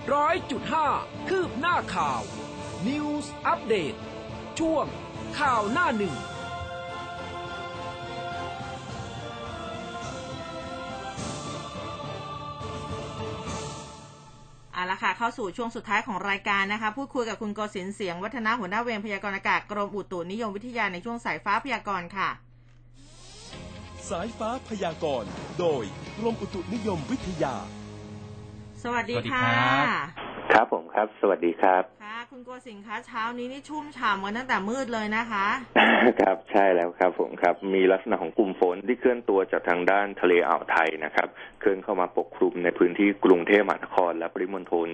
[0.07, 0.89] 6559ร้อยจุดห้า
[1.29, 2.21] คืบหน้าข่าว
[2.87, 3.95] News อัปเดต
[4.59, 4.85] ช่วง
[5.39, 6.17] ข่าวหน้าหนึ่ง
[14.73, 22.29] เอาละค่ะเข้าสู่ช่วงสุดท้ายของรายการนะคะ พูดคุยกับคุณโกศินทร์เสียงวัฒนาหัวหน้าเวรพยากรณ์อากาศกรมอุตุนิยมวิทยาในช่วงสายฟ้าพยากรณ์ค่ะ
[24.09, 25.85] สายฟ้าพยากรณ์โดย
[26.19, 27.55] กรมอุตุนิยมวิทยา
[28.83, 29.87] สวัสดีสวัสดีค่ะครับ
[30.53, 31.83] ครับผมครับ สวัสดีครับ
[32.33, 35.47] ค่ะคุณโกศินทร์คะเช้านี้นี่ชุ่มฉ่ำกันตั้งแต่มืดเลยนะคะ
[36.21, 41.29] ครับใช่แล้วครับผมครับ มีลักษณะของกลุ่มฝนที่เคลื่อนตัวจากทางด้านทะเลอ่าวไทยนะครับ
[41.61, 44.89] เคลื่อนเข้ามาปกคลุมในพื้นที่กรุงเทพมหานครและปริมณฑล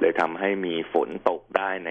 [0.00, 1.90] เลยทำให้มีฝนตกได้ใน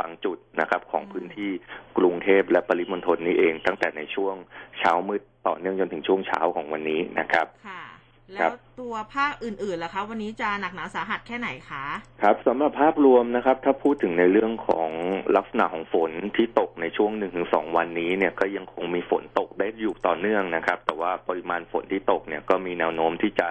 [0.00, 1.50] บางจุดนะครับ ของพื้นที่
[1.98, 4.34] กรุงเทพและปริมณฑลนี้เอง ตั้งแต่ในช่วง
[4.78, 7.82] เช้ามืดต่อเนื่องจนถึงช่วงเช้าของวันนี้นะครับค่ะ
[8.30, 11.84] แล้ครัวบตัวภาคอื่นๆล่ะคะวันนี้จะหนักหนาสาหัสแค่ไหนคะ
[12.22, 14.90] ครับสำหรับภาพรวมนะครับ ถ้าพูดถึงในเรื่องของ
[15.36, 23.48] ลักษณะของฝนที่ตกในช่วงหนึ่งถึงสองวันนี้เนี่ยก็ยังคงมีฝนตกได้อยู่ต่อเนื่องนะครับ แต่ว่าปริมาณฝนที่ตกเนี่ยก็มีแนวโน้มที่จะ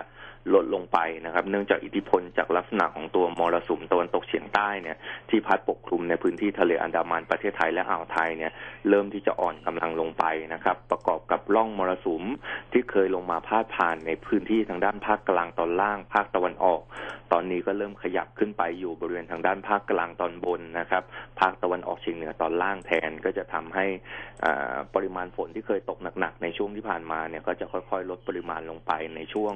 [0.53, 4.97] ลดลงไปนะครับ เนื่องจากอิทธิพลจากลักษณะของตัวมรสุมตะวันตกเฉียงใต้เนี่ย
[5.29, 8.51] ที่พัดปกคลุมในพื้นที่ทะเลอันดามันประเทศไทยและอ่าวไทยเนี่ย
[8.89, 12.23] เริ่มที่จะอ่อนกำลังลงไปนะครับ ประกอบกับร่องมรสุม
[12.71, 16.81] ที่เคยลงมาพาดผ่านในพื้นที่ทางด้านภาคกลางตอนล่าง ภาคตะวันออก
[17.31, 21.03] ตอนนี้ก็เริ่มขยับขึ้นไปอยู่บริเวณทางด้านภาคกลางตอนบนนะครับ
[21.39, 23.85] ภาคตะวันออกเฉียงเหนือตอนล่างแทนก็จะทำให้
[24.45, 29.53] อ่าปริมาณฝนที่เคยตกหนักๆในช่วงที่ผ่านมาเนี่ยก็จะค่อยๆ ลดปริมาณลงไปในช่วง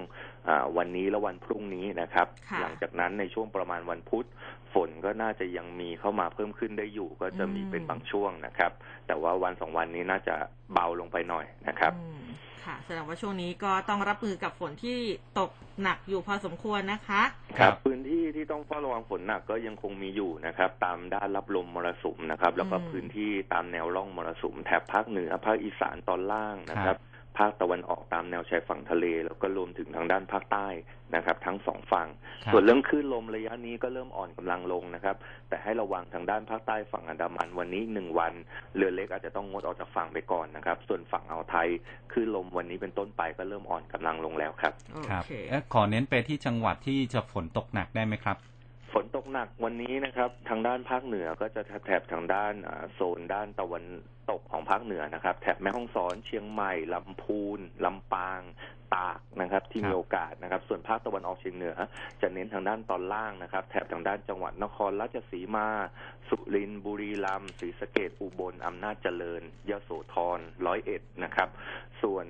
[0.77, 4.27] วันนี้และวันพรุ่งนี้นะครับค่ะหลังจากนั้นในช่วงประมาณวันพุธ
[4.73, 8.71] ฝนก็น่าจะยังมีเข้ามาเพิ่มขึ้นได้อยู่ ก็จะมีเป็นบางช่วงนะครับ
[9.07, 10.35] แต่ว่าวันสองวันนี้น่าจะ
[10.73, 12.25] เบาลงไปหน่อยนะครับอืม
[12.65, 14.99] ค่ะแสดงว่าช่วงนี้ก็ต้องรับมือกับฝนที่
[15.39, 17.21] ตกหนักอยู่พอสมควรนะคะ
[17.59, 30.67] ครับพื้นที่ที่ต้องเฝ้าระวังฝนหนักก็ยังคงมีอยู่นะครับ ตามด้านรับลมมรสุมนะครับ แล้วก็อืมพื้นที่ตามแนวร่องมรสุมแถบภาคเหนือภาคอีสานตอนล่างนะคครัรับบ ภาคตะวันออกตามแนวชายฝั่งทะเล แล้วก็รวมถึงทางด้านภาคใต้
[31.15, 32.07] นะครับ ทั้งสองฝั่ง
[32.45, 35.15] ครับส่วนเรื่องคลื่นลมระยะนี้ก็เริ่มอ่อนกำลังลงนะครับ
[35.49, 38.33] แต่ให้ระวังทางด้านภาคใต้ฝั่งอันดามันวันนี้หนึ่งวัน
[38.75, 41.67] เรือเล็กอาจจะต้องงดออกจากฝั่งไปก่อนนะครับ ส่วนฝั่งอ่าวไทย
[42.11, 48.37] คลื่นลมวันนี้เป็นต้นไปก็เริ่มอ่อนกำลังลงแล้วครับโอครับเคเอ๊ะขอเน้นไปที่จังหวัดที่จะฝนตกหนักได้ไหมครับ
[48.97, 53.85] ฝนตกหนักวันนี้นะครับ ทางด้านภาคเหนือก็จะแถบทางด้านอ่าโซนด้านตะวัน
[54.31, 58.41] ตกของภาคเหนือนะครับ แถบแม่ฮ่องสอน เชียงใหม่ลำพูนลำปาง
[58.95, 61.75] ตากนะครับ ที่ครับมีโอกาสนะครับ ส่วนภาคตะวันออกเฉียงเหนือ
[62.21, 65.67] จะเน้นทางด้านตอนล่างนะครับ แถบทางด้านจังหวัดนครราชสีมา
[66.29, 71.49] สุรินทร์บุรีรัมย์ศรีสะเกดอุบลอำนาจเจริญยโสธรร้อยเอ็ดนะครับ
[72.01, 72.25] ส่วน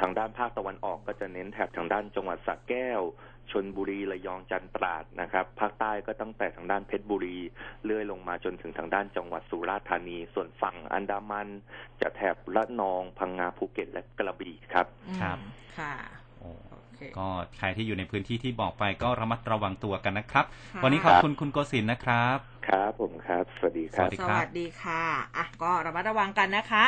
[0.00, 3.02] ทางด้านภาคตะวันออกก็จะเน้นแถบทางด้านจังหวัดสระแก้ว
[3.52, 7.38] ชนบุรีระยองจันทร์ตราดนะครับภาคใต้ก็ตั้งแต่ทางด้านเพชรบุรี
[7.84, 11.48] เลื่อยลงมาจนถึงทางด้านจังหวัดสุราษฎร์ธานี ส่วนฝั่งอันดามัน
[12.00, 14.86] จะแถบระนองพังงาภูเก็ตและกระบี่ครับ
[15.20, 15.94] ครับอืมค่ะ
[16.40, 17.28] โอ้โอเคก็
[17.58, 20.44] ใครที่อยู่ในพื้นที่ที่บอกไปก็ระมัดระวังตัวกันนะครับ
[20.74, 22.38] ค่ะวันนี้ขอบคุณคุณโกศินทร์นะครับ
[22.68, 25.02] ครับผมครับ สวัสดีครับสวัสดีสครับวัสดีค่ะ
[25.36, 26.84] อะก็ระมัดระวังกันนะคะ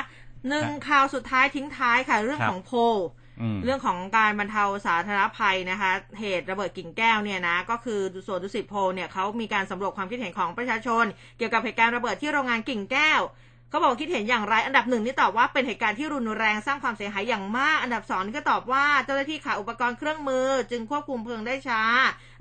[0.48, 3.21] หนึ่งข่าวสุดท้ายทิ้งท้ายค่ะ เรื่องครับของโพลอืม
[3.64, 11.04] เรื่องของการบรรเทาสาธารณภัยนะคะ เหตุระเบิดกิ่งแก้วเนี่ยนะ ก็คือสวนดุสิตโพเนี่ยเขามีการสำรวจความคิดเห็นของประชาชน
[11.38, 13.22] เกี่ยวกับเหตุการณ์ระเบิดที่โรงงานกิ่งแก้ว
[13.70, 21.82] เขาบอกคิดเห็นอย่างไร อันดับหนึ่งนี่ตอบว่าเป็นเหตุการณ์ที่รุนแรงสร้างความเสียหายอย่างมาก อันดับสองนี่ก็ตอบว่าเจ้าหน้าที่ขาดอุปกรณ์เครื่องมือ จึงควบคุมเพลิงได้ช้า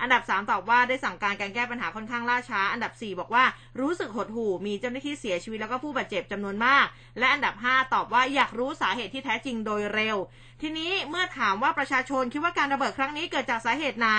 [0.01, 3.43] อันดับสามตอบว่าได้สั่งการการแก้ปัญหาค่อนข้างล่าช้า อันดับสี่บอกว่า
[3.81, 6.85] รู้สึกหดหู่มีเจ้าหน้าที่เสียชีวิตแล้วก็ผู้บาดเจ็บจำนวนมาก
[7.19, 10.17] และอันดับห้าตอบว่าอยากรู้สาเหตุที่แท้จริงโดยเร็ว
[10.61, 14.09] ทีนี้เมื่อถามว่าประชาชนคิดว่าการระเบิดครั้งนี้เกิดจากสาเหตุไหน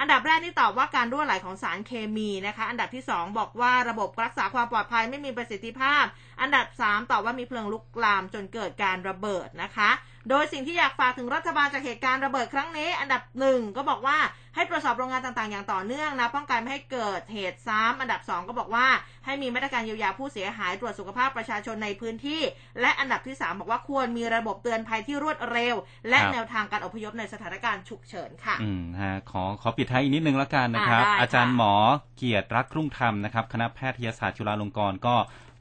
[0.00, 6.04] อันดับแรกนี่ตอบว่าการรั่วไหลของสารเคมีนะคะ อันดับที่สองบอกว่าระบบรักษาความปลอดภัยไม่มีประสิทธิภาพ
[6.40, 9.90] อันดับสามตอบว่ามีเพลิงลุกลามจนเกิดการระเบิดนะคะ
[10.30, 14.18] โดยสิ่งที่อยากฝากถึงรัฐบาลจากเหตุการณ์ระเบิดครั้งนี้ อันดับหนึ่งก็บอกว่า
[14.54, 18.86] ให้ตรวจสอบโรงงานต่างๆ อย่างต่อเนื่องนะป้องกันไม่ให้เกิดเหตุซ้ำอันดับสองก็บอกว่า
[19.24, 22.40] ให้มีมาตรการเยียวยาผู้เสียหายตรวจสุขภาพประชาชนในพื้นที่
[22.80, 25.74] และอันดับที่สามบอกว่าควรมีระบบเตือนภัยที่รวดเร็ว
[26.08, 31.74] และครับแนวทางการอพยพในสถานการณ์ฉุกเฉินค่ะอืมฮะขอขอปิดท้ายอีกนิดนึงแล้วกันนะครับอ่าได้ค่ะอาจารย์หมอ
[32.16, 35.16] เกียรติรักรุ่งธรรมนะครับคณะแพทยศาสตร์จุฬาลงกรณ์ก็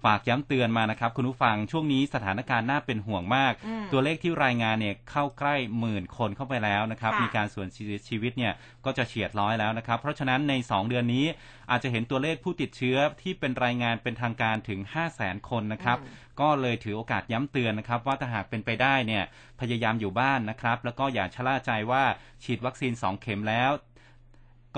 [0.06, 8.54] ฝากย้ำเตือนมานะครับ คุณผู้ฟังช่วงนี้สถานการณ์น่าเป็นห่วงมากอืมตัวเลขที่รายงานเนี่ยเข้าใกล้หมื่นคนเข้าไปแล้วนะครับค่ะมีการสูญเสียชีวิตเนี่ย
[8.86, 11.26] ก็จะเฉียดร้อยแล้วนะครับ เพราะฉะนั้นใน 2 เดือนนี้
[11.72, 15.98] อาจจะเห็นตัวเลขผู้ติดเชื้อที่เป็นรายงานเป็นทางการถึง 5 0 0 0 0 0คนนะครับ
[16.42, 19.24] ก็เลยถือโอกาสย้ำเตือนนะครับ ว่าถ้าหากเป็นไปได้เนี่ย
[19.60, 22.04] พยายามอยู่บ้านนะครับ แล้วก็อย่าชะล่าใจว่า
[22.44, 23.72] ฉีดวัคซีน 2 เข็มแล้ว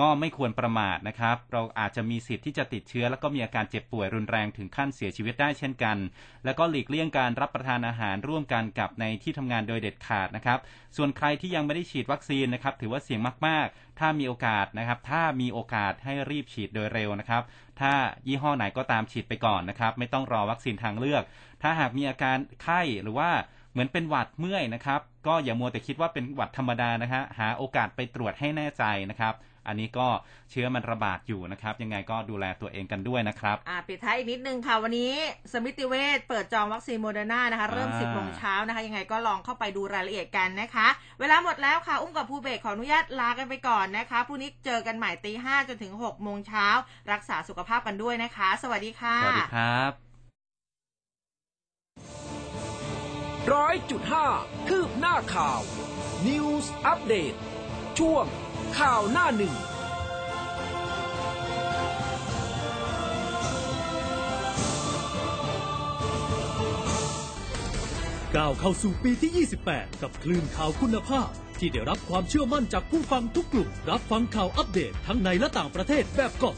[0.00, 5.96] ก็ไม่ควรประมาทนะครับ เราอาจจะมีสิทธิ์ที่จะติดเชื้อ แล้วก็มีอาการเจ็บป่วยรุนแรงถึงขั้นเสียชีวิตได้เช่นกัน
[6.44, 10.58] แล้วก็หลีกเลี่ยงการรับประทานอาหารร่วมกันกับในที่ทำงานโดยเด็ดขาดนะครับ
[10.96, 17.42] ส่วนใครที่ยังไม่ได้ฉีดวัคซีนนะครับ ถือว่าเสี่ยงมาก ๆ ถ้ามีโอกาสนะครับ ถ้ามีโอกาสให้รีบฉีดโดยเร็วนะครับ
[17.80, 17.92] ถ้า
[18.26, 21.22] ยี่ห้อไหนก็ตามฉีดไปก่อนนะครับ ไม่ต้องรอวัคซีนทางเลือก
[21.62, 23.30] ถ้าหากมีอาการไข้หรือว่า
[23.72, 29.34] เหมือนเป็นหวัดเมื่อยนะครับ ก็อย่ามัวแต่คิดว่าเป็นหวัดธรรมดานะฮะ หาโอกาสไปตรวจให้แน่ใจนะครับ
[29.68, 30.08] อันนี้ก็
[30.50, 35.12] เชื้อมันระบาดอยู่นะครับ ยังไงก็ดูแลตัวเองกันด้วยนะครับอ่าปิดท้ายอีกนิดนึงค่ะ วันนี้
[35.52, 40.88] สมิติเวชเปิดจองวัคซีนโมเดอร์นานะคะ เริ่มอ่า10โมงเช้านะคะ ยังไงก็ลองเข้าไปดูรายละเอียดกันนะคะ
[41.20, 46.66] เวลาหมดแล้วค่ะ อุ้มกับภูเบศขออนุญาตลากันไปก่อนนะคะพรุ่งนี้เจอกันใหม่ตีห้าจนถึง6โมงเช้า
[47.12, 49.92] รักษาสุขภาพกันด้วยนะคะ สวัสดีค่ะสวัสดีครับ
[53.52, 54.26] ร้อยจุดห้า
[54.68, 55.60] คืบหน้าข่าว
[56.26, 57.34] News อัปเดต
[57.98, 58.24] ช่วง
[58.78, 59.54] ข่าวหน้าหนึ่ง
[68.36, 76.56] ก้าวเข้าสู่ปีที่ 28 กับคลื่นข่าวคุณภาพ ที่ได้รับความเชื่อมั่นจากผู้ฟังทุกกลุ่ม รับฟังข่าวอัปเดตทั้งในและต่างประเทศแบบเกาะติด